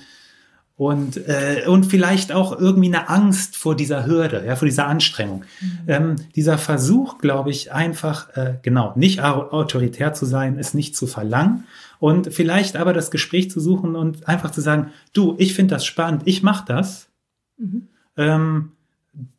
[0.76, 5.44] und und und vielleicht auch irgendwie eine Angst vor dieser Hürde, ja, vor dieser Anstrengung.
[5.86, 10.96] Ähm, dieser Versuch, glaube ich, einfach äh, genau nicht au- autoritär zu sein, ist nicht
[10.96, 11.64] zu verlangen
[12.00, 15.84] und vielleicht aber das Gespräch zu suchen und einfach zu sagen, du, ich finde das
[15.84, 17.08] spannend, ich mache das.
[17.56, 17.88] Mhm.
[18.16, 18.72] Ähm,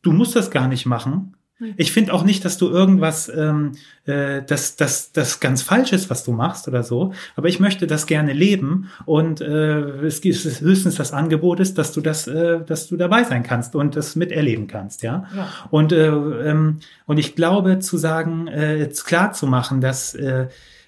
[0.02, 1.35] du musst das gar nicht machen.
[1.78, 3.74] Ich finde auch nicht, dass du irgendwas, ähm,
[4.06, 7.14] äh, dass das, das ganz falsch ist, was du machst oder so.
[7.38, 11.94] Aber ich möchte das gerne leben und äh, es ist höchstens das Angebot ist, dass
[11.94, 15.28] du das, äh, dass du dabei sein kannst und das miterleben kannst, ja.
[15.36, 15.48] Ja.
[15.72, 20.48] Und äh, ähm, und ich glaube zu sagen, äh, jetzt klar zu machen, dass äh,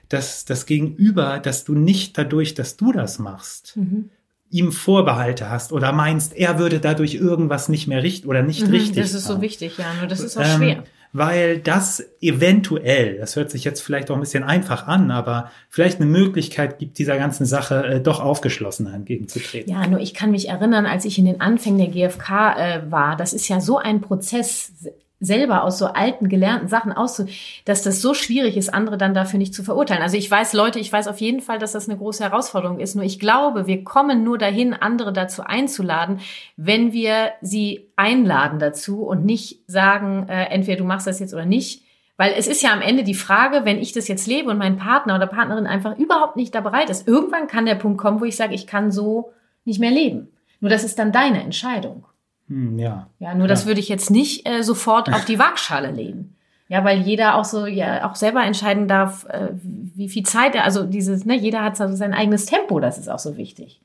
[0.10, 4.10] dass das Gegenüber, dass du nicht dadurch, dass du das machst, Mhm.
[4.50, 8.72] Ihm Vorbehalte hast oder meinst, er würde dadurch irgendwas nicht mehr richtig oder nicht Mhm,
[8.74, 8.98] richtig.
[9.04, 9.42] Das ist so machen.
[9.42, 10.84] wichtig, ja, nur das ist auch Ähm, schwer.
[11.14, 16.00] Weil das eventuell, das hört sich jetzt vielleicht auch ein bisschen einfach an, aber vielleicht
[16.02, 19.72] eine Möglichkeit gibt, dieser ganzen Sache äh, doch aufgeschlossener entgegenzutreten.
[19.72, 23.16] Ja, nur ich kann mich erinnern, als ich in den Anfängen der GfK äh, war,
[23.16, 24.72] das ist ja so ein Prozess
[25.20, 27.26] selber aus so alten gelernten Sachen auszu,
[27.66, 30.04] dass das so schwierig ist, andere dann dafür nicht zu verurteilen.
[30.04, 32.96] Also ich weiß, Leute, ich weiß auf jeden Fall, dass das eine große Herausforderung ist.
[32.96, 36.20] Nur ich glaube, wir kommen nur dahin, andere dazu einzuladen,
[36.56, 41.46] wenn wir sie einladen dazu und nicht sagen, äh, entweder du machst das jetzt oder
[41.46, 41.84] nicht.
[42.18, 44.78] Weil es ist ja am Ende die Frage, wenn ich das jetzt lebe und mein
[44.78, 48.26] Partner oder Partnerin einfach überhaupt nicht da bereit ist, irgendwann kann der Punkt kommen, wo
[48.26, 49.32] ich sage, ich kann so
[49.66, 50.30] nicht mehr leben.
[50.60, 52.06] Nur das ist dann deine Entscheidung.
[52.48, 53.08] Hm, ja.
[53.20, 53.68] Ja, nur das Ja.
[53.68, 56.34] würde ich jetzt nicht äh, sofort auf die Waagschale legen.
[56.70, 60.66] Ja, weil jeder auch so ja auch selber entscheiden darf, äh, wie viel Zeit er,
[60.66, 63.80] also dieses, ne, jeder hat so sein eigenes Tempo, das ist auch so wichtig.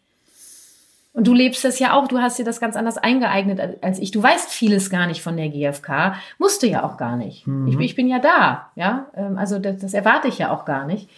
[1.14, 4.12] Und du lebst das ja auch, du hast dir das ganz anders eingeeignet als- ich.
[4.12, 7.46] Du weißt vieles gar nicht von der GfK, musst du ja auch gar nicht.
[7.68, 10.86] Ich, ich bin ja da, ja, ähm, also das, das erwarte ich ja auch gar
[10.86, 11.10] nicht.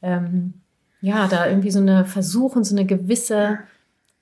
[0.00, 0.54] Ähm,
[1.00, 3.58] ja, da irgendwie so eine versuchen, so eine gewisse,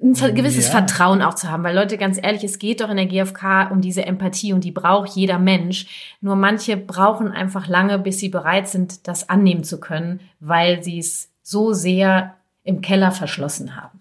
[0.02, 0.72] ein gewisses Ja.
[0.72, 1.62] Vertrauen auch zu haben.
[1.62, 4.72] Weil Leute, ganz ehrlich, es geht doch in der GfK um diese Empathie und die
[4.72, 6.16] braucht jeder Mensch.
[6.20, 10.98] Nur manche brauchen einfach lange, bis sie bereit sind, das annehmen zu können, weil sie
[10.98, 14.00] es so sehr im Keller verschlossen haben.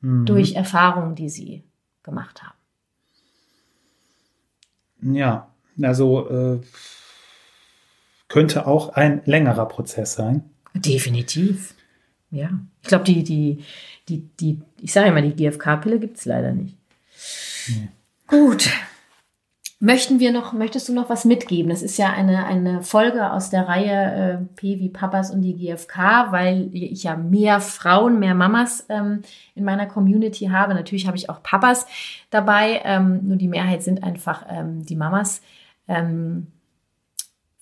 [0.00, 0.26] Mhm.
[0.26, 1.62] Durch Erfahrungen, die sie
[2.02, 2.56] gemacht haben.
[5.14, 5.48] Ja,
[5.82, 6.60] also äh,
[8.28, 10.44] könnte auch ein längerer Prozess sein.
[10.74, 11.74] Definitiv.
[12.30, 12.50] Ja.
[12.82, 13.64] Ich glaube, die, die,
[14.08, 16.76] die, die, ich sage immer, die GfK-Pille gibt's leider nicht.
[18.26, 18.70] Gut.
[19.78, 21.68] Möchten wir noch, möchtest du noch was mitgeben?
[21.68, 25.54] Das ist ja eine, eine Folge aus der Reihe äh, P wie Papas und die
[25.54, 29.20] GfK, weil ich ja mehr Frauen, mehr Mamas ähm,
[29.54, 30.72] in meiner Community habe.
[30.72, 31.86] Natürlich habe ich auch Papas
[32.30, 35.42] dabei, ähm, nur die Mehrheit sind einfach ähm, die Mamas.
[35.88, 36.46] Ähm,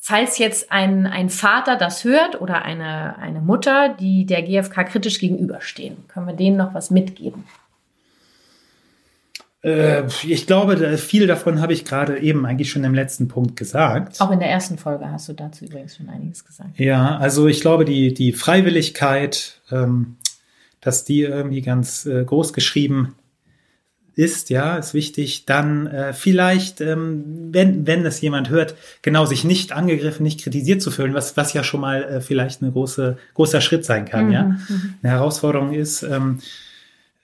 [0.05, 5.19] falls jetzt ein, ein Vater das hört oder eine, eine Mutter, die der GfK kritisch
[5.19, 7.45] gegenüberstehen, können wir denen noch was mitgeben?
[9.63, 14.21] Äh, ich glaube, viel davon habe ich gerade eben eigentlich schon im letzten Punkt gesagt.
[14.21, 16.79] Auch in der ersten Folge hast du dazu übrigens schon einiges gesagt.
[16.79, 20.17] Ja, also ich glaube, die, die Freiwilligkeit, ähm,
[20.83, 23.15] dass die irgendwie ganz äh, groß geschrieben
[24.17, 25.45] ist, ja, ist wichtig.
[25.47, 30.83] Dann äh, vielleicht, ähm, wenn, wenn es jemand hört, genau sich nicht angegriffen, nicht kritisiert
[30.83, 34.31] zu fühlen, was, was ja schon mal äh, vielleicht eine große, großer Schritt sein kann,
[34.31, 34.57] ja.
[35.03, 36.39] Eine Herausforderung ist, ähm,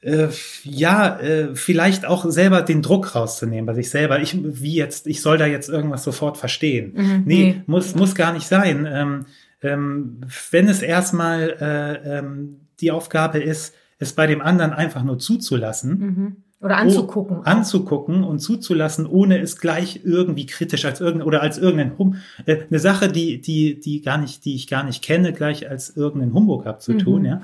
[0.02, 0.28] äh,
[0.64, 4.20] ja, äh, vielleicht auch selber den Druck rauszunehmen bei sich selber.
[4.20, 6.92] Ich, wie jetzt, ich soll da jetzt irgendwas sofort verstehen.
[6.94, 7.62] Mhm, nee, nee.
[7.66, 8.88] muss, muss gar nicht sein.
[8.90, 9.26] Ähm,
[9.62, 15.18] ähm, wenn es erstmal äh, ähm, die Aufgabe ist, es bei dem anderen einfach nur
[15.18, 16.36] zuzulassen, Mhm.
[16.60, 17.38] Oder anzugucken.
[17.38, 22.16] Oh, anzugucken und zuzulassen, ohne es gleich irgendwie kritisch als irgendein oder als irgendein hum
[22.44, 25.96] äh, eine Sache, die die die gar nicht, die ich gar nicht kenne, gleich als
[25.96, 27.26] irgendeinen Humbug abzutun, Mhm.
[27.26, 27.42] ja.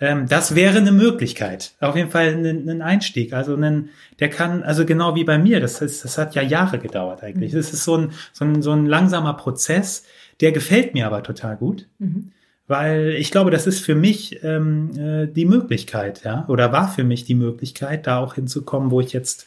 [0.00, 3.32] Ähm, das wäre eine Möglichkeit, auf jeden Fall ein, ein Einstieg.
[3.32, 6.78] Also ein, der kann, also genau wie bei mir, das ist, das hat ja Jahre
[6.78, 7.52] gedauert eigentlich.
[7.52, 7.56] Mhm.
[7.58, 10.04] Das ist so ein, so ein so ein langsamer Prozess,
[10.40, 12.30] der gefällt mir aber total gut Mhm.
[12.66, 17.04] Weil ich glaube, das ist für mich ähm, äh, die Möglichkeit, ja, oder war für
[17.04, 19.46] mich die Möglichkeit, da auch hinzukommen, wo ich jetzt,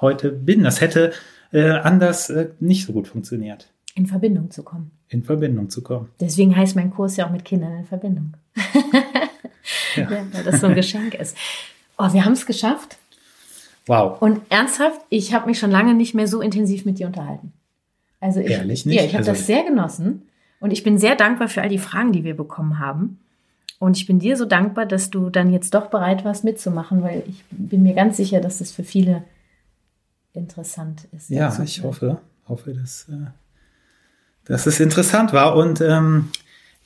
[0.00, 0.62] heute bin.
[0.62, 1.12] Das hätte
[1.52, 3.68] äh, anders äh, nicht so gut funktioniert.
[3.94, 4.90] In Verbindung zu kommen.
[5.08, 6.10] In Verbindung zu kommen.
[6.20, 8.34] Deswegen heißt mein Kurs ja auch mit Kindern in Verbindung.
[9.96, 10.02] ja.
[10.10, 11.34] ja weil das so ein Geschenk ist.
[11.96, 12.98] Oh, wir haben es geschafft.
[13.86, 14.20] Wow.
[14.20, 17.52] Und ernsthaft, ich habe mich schon lange nicht mehr so intensiv mit dir unterhalten.
[18.20, 18.96] Also ich, Ehrlich nicht?
[18.96, 20.25] Ja, ich habe Also- das sehr genossen
[20.60, 23.20] und ich bin sehr dankbar für all die Fragen, die wir bekommen haben.
[23.78, 27.22] Und ich bin dir so dankbar, dass du dann jetzt doch bereit warst mitzumachen, weil
[27.26, 29.24] ich bin mir ganz sicher, dass das für viele
[30.32, 31.28] interessant ist.
[31.30, 33.26] Ja, ich hoffe, hoffe, dass, äh,
[34.44, 36.30] dass es interessant war und ähm,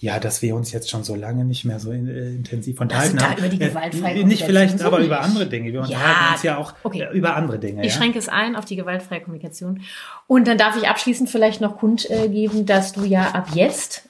[0.02, 3.18] ja, dass wir uns jetzt schon so lange nicht mehr so in, äh, intensiv unterhalten
[3.18, 3.38] da haben.
[3.38, 5.24] über die Äh, gewaltfreie Nicht vielleicht, aber so über nicht.
[5.28, 5.66] andere Dinge.
[5.72, 7.02] Wir Ja, unterhalten uns ja auch okay.
[7.02, 7.84] äh, über andere Dinge.
[7.84, 7.98] Ich ja?
[7.98, 9.82] schränke es ein auf die gewaltfreie Kommunikation.
[10.26, 14.08] Und dann darf ich abschließend vielleicht noch kundgeben, dass du ja ab jetzt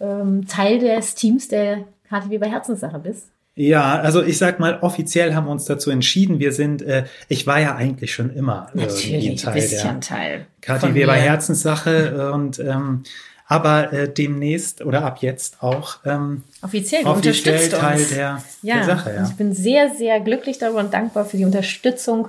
[0.00, 3.28] ähm, Teil des Teams der Kathi Weber Herzenssache bist.
[3.54, 6.38] Ja, also ich sag mal, offiziell haben wir uns dazu entschieden.
[6.40, 9.90] Wir sind, äh, ich war ja eigentlich schon immer irgendwie Natürlich, Teil bist ja der
[9.90, 10.46] ein Teil.
[10.94, 11.18] Weber mir.
[11.20, 13.02] Herzenssache und ähm,
[13.50, 19.14] aber äh, demnächst oder ab jetzt auch ähm, Offiziell, offiziell Teil der, ja, der Sache.
[19.14, 19.24] Ja.
[19.26, 22.28] ich bin sehr, sehr glücklich darüber und dankbar für die Unterstützung.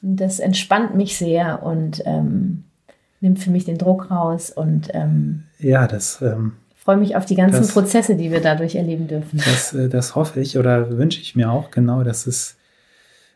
[0.00, 2.64] Und das entspannt mich sehr und ähm,
[3.20, 7.34] nimmt für mich den Druck raus und ähm, ja, das ähm, freue mich auf die
[7.36, 9.38] ganzen Das- Prozesse, die wir dadurch erleben dürfen.
[9.44, 12.56] Das, äh, das hoffe ich oder wünsche ich mir auch genau, dass es,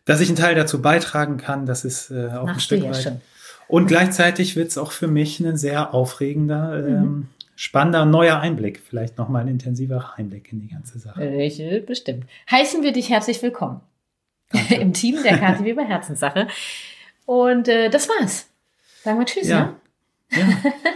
[0.04, 2.84] dass ich einen Teil dazu beitragen kann, dass es äh, auch ein Machst du Stück
[2.90, 3.02] weit.
[3.02, 3.20] schon.
[3.68, 9.18] Und gleichzeitig wird es auch für mich ein sehr aufregender, ähm, spannender neuer Einblick, vielleicht
[9.18, 11.20] nochmal ein intensiverer Einblick in die ganze Sache.
[11.20, 12.24] Welche bestimmt.
[12.50, 13.80] Heißen wir dich herzlich willkommen
[14.70, 16.48] im Team der Kathi Weber Herzenssache.
[17.26, 18.48] Und äh, das war's.
[19.04, 19.60] Sagen wir Tschüss, Ja.
[19.60, 19.74] ne?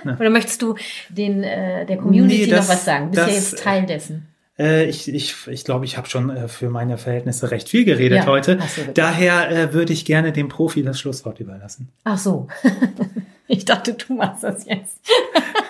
[0.04, 0.74] Ja, Oder möchtest du
[1.08, 3.10] den, äh, der Community Nee, das- noch was sagen?
[3.10, 4.28] Bist ja das- jetzt Teil dessen.
[4.58, 8.18] Äh, ich ich, ich glaube, ich habe schon äh, für meine Verhältnisse recht viel geredet
[8.18, 8.58] Ja, heute.
[8.94, 11.88] Daher äh, würde ich gerne dem Profi das Schlusswort überlassen.
[12.04, 12.48] Ach so.
[13.48, 14.98] ich dachte, du machst das jetzt.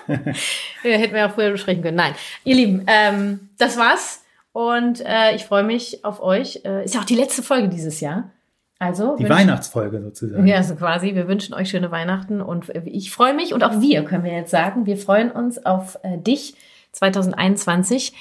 [0.81, 1.97] hätten wir auch früher besprechen können.
[1.97, 2.13] Nein.
[2.43, 4.23] Ihr Lieben, ähm, das war's.
[4.51, 6.57] Und äh, ich freue mich auf euch.
[6.57, 8.29] Ist ja auch die letzte Folge dieses Jahr.
[8.77, 10.45] Also Die Weihnachtsfolge sozusagen.
[10.45, 11.15] Ja, also quasi.
[11.15, 14.51] Wir wünschen euch schöne Weihnachten und ich freue mich und auch wir können wir jetzt
[14.51, 16.55] sagen, wir freuen uns auf äh, dich
[16.91, 18.13] 2021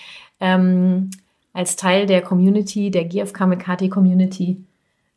[0.42, 1.10] ähm,
[1.54, 4.62] als Teil der Community, der GFK Mekati Community.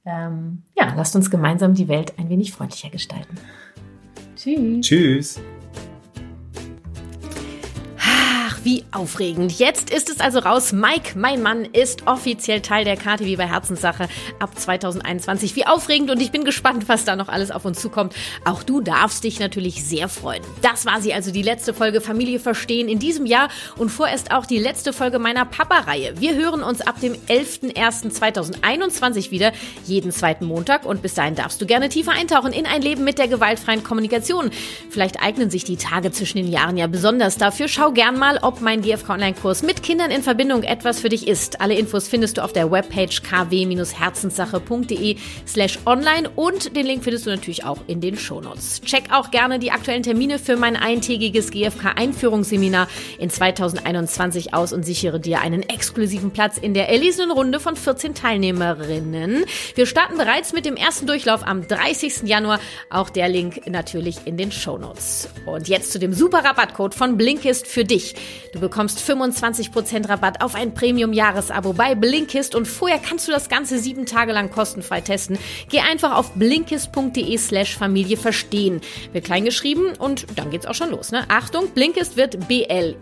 [0.06, 3.38] Ähm, ja, lasst uns gemeinsam die Welt ein wenig freundlicher gestalten.
[4.36, 4.86] Tschüss.
[4.86, 5.42] Tschüss.
[8.66, 9.58] Wie aufregend.
[9.60, 10.74] Jetzt ist es also raus.
[10.74, 14.10] Mike, mein Mann, ist offiziell Teil der Karte Weber Herzenssache
[14.40, 15.56] ab 2021.
[15.56, 18.16] Wie aufregend und ich bin gespannt, was da noch alles auf uns zukommt.
[18.44, 20.42] Auch du darfst dich natürlich sehr freuen.
[20.64, 24.48] Das war sie also, die letzte Folge Familie verstehen in diesem Jahr und vorerst auch
[24.48, 26.20] die letzte Folge meiner Papa-Reihe.
[26.20, 29.52] Wir hören uns ab dem 11.01.2021 wieder,
[29.86, 33.20] jeden zweiten Montag und bis dahin darfst du gerne tiefer eintauchen in ein Leben mit
[33.20, 34.50] der gewaltfreien Kommunikation.
[34.90, 37.68] Vielleicht eignen sich die Tage zwischen den Jahren ja besonders dafür.
[37.68, 41.62] Schau gern mal, ob mein GFK Online-Kurs mit Kindern in Verbindung etwas für dich ist.
[41.62, 47.30] Alle Infos findest du auf der Webpage kw-herzenssache.de slash online und den Link findest du
[47.30, 48.82] natürlich auch in den Shownotes.
[48.82, 52.88] Check auch gerne die aktuellen Termine für mein eintägiges GFK-Einführungsseminar
[53.20, 58.16] in 2021 aus und sichere dir einen exklusiven Platz in der erlesenen Runde von 14
[58.16, 59.46] Teilnehmerinnen.
[59.76, 62.24] Wir starten bereits mit dem ersten Durchlauf am 30.
[62.24, 62.60] Januar.
[62.90, 65.30] Auch der Link natürlich in den Shownotes.
[65.46, 68.16] Und jetzt zu dem super Rabattcode von Blinkist für dich.
[68.56, 73.80] Du bekommst 25% Rabatt auf ein Premium-Jahresabo bei Blinkist und vorher kannst du das Ganze
[73.80, 75.38] sieben Tage lang kostenfrei testen.
[75.68, 78.80] Geh einfach auf blinkist.de slash Familie verstehen.
[79.12, 81.12] Wird klein geschrieben und dann geht's auch schon los.
[81.12, 81.26] Ne?
[81.28, 82.96] Achtung, Blinkist wird B-L-I-N-K-I-S-T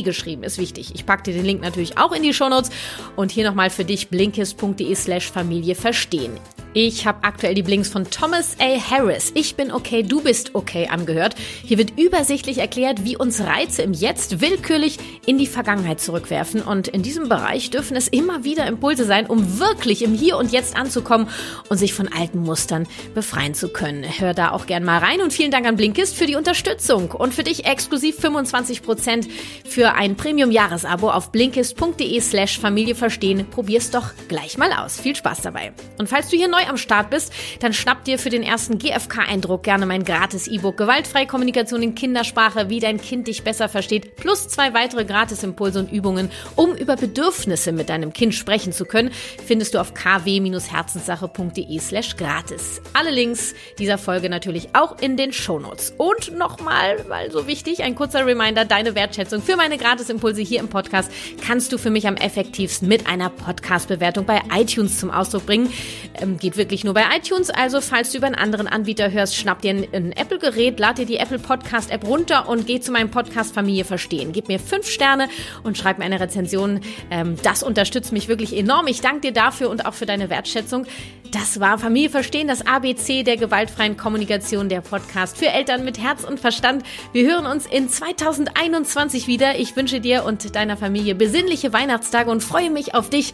[0.00, 0.44] geschrieben.
[0.44, 0.92] Ist wichtig.
[0.94, 2.70] Ich packe dir den Link natürlich auch in die Shownotes
[3.16, 6.38] und hier nochmal für dich blinkist.de slash Familie verstehen.
[6.74, 8.80] Ich habe aktuell die Blinks von Thomas A.
[8.80, 9.30] Harris.
[9.34, 11.34] Ich bin okay, du bist okay angehört.
[11.62, 14.96] Hier wird übersichtlich erklärt, wie uns Reize im Jetzt willkürlich
[15.26, 16.62] in die Vergangenheit zurückwerfen.
[16.62, 20.50] Und in diesem Bereich dürfen es immer wieder Impulse sein, um wirklich im Hier und
[20.50, 21.28] Jetzt anzukommen
[21.68, 24.04] und sich von alten Mustern befreien zu können.
[24.04, 27.34] Hör da auch gern mal rein und vielen Dank an Blinkist für die Unterstützung und
[27.34, 29.28] für dich exklusiv 25%
[29.66, 33.46] für ein Premium-Jahresabo auf blinkist.de slash Familie verstehen.
[33.50, 34.98] Probier's doch gleich mal aus.
[34.98, 35.74] Viel Spaß dabei.
[35.98, 39.62] Und falls du hier neu am Start bist, dann schnapp dir für den ersten GFK-Eindruck
[39.62, 44.48] gerne mein gratis E-Book Gewaltfreie Kommunikation in Kindersprache, wie dein Kind dich besser versteht, plus
[44.48, 49.10] zwei weitere Gratisimpulse und Übungen, um über Bedürfnisse mit deinem Kind sprechen zu können,
[49.44, 52.80] findest du auf kw-herzenssache.de slash gratis.
[52.92, 55.94] Alle Links dieser Folge natürlich auch in den Shownotes.
[55.98, 60.68] Und nochmal, weil so wichtig, ein kurzer Reminder, deine Wertschätzung für meine Gratisimpulse hier im
[60.68, 61.10] Podcast
[61.44, 65.72] kannst du für mich am effektivsten mit einer Podcast-Bewertung bei iTunes zum Ausdruck bringen.
[66.20, 69.62] Ähm, geht wirklich nur bei iTunes, also falls du über einen anderen Anbieter hörst, schnapp
[69.62, 73.54] dir ein, ein Apple-Gerät, lad dir die Apple Podcast-App runter und geh zu meinem Podcast
[73.54, 74.32] Familie Verstehen.
[74.32, 75.28] Gib mir fünf Sterne
[75.62, 76.80] und schreib mir eine Rezension.
[77.10, 78.86] Ähm, das unterstützt mich wirklich enorm.
[78.86, 80.86] Ich danke dir dafür und auch für deine Wertschätzung.
[81.30, 86.24] Das war Familie Verstehen, das ABC der gewaltfreien Kommunikation, der Podcast für Eltern mit Herz
[86.24, 86.84] und Verstand.
[87.14, 89.58] Wir hören uns in 2021 wieder.
[89.58, 93.32] Ich wünsche dir und deiner Familie besinnliche Weihnachtstage und freue mich auf dich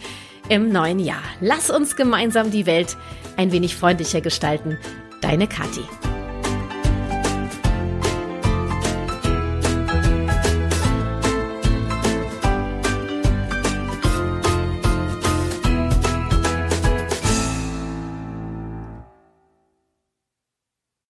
[0.49, 1.23] im neuen Jahr.
[1.41, 2.97] Lass uns gemeinsam die Welt
[3.37, 4.79] ein wenig freundlicher gestalten.
[5.21, 5.85] Deine Kathi.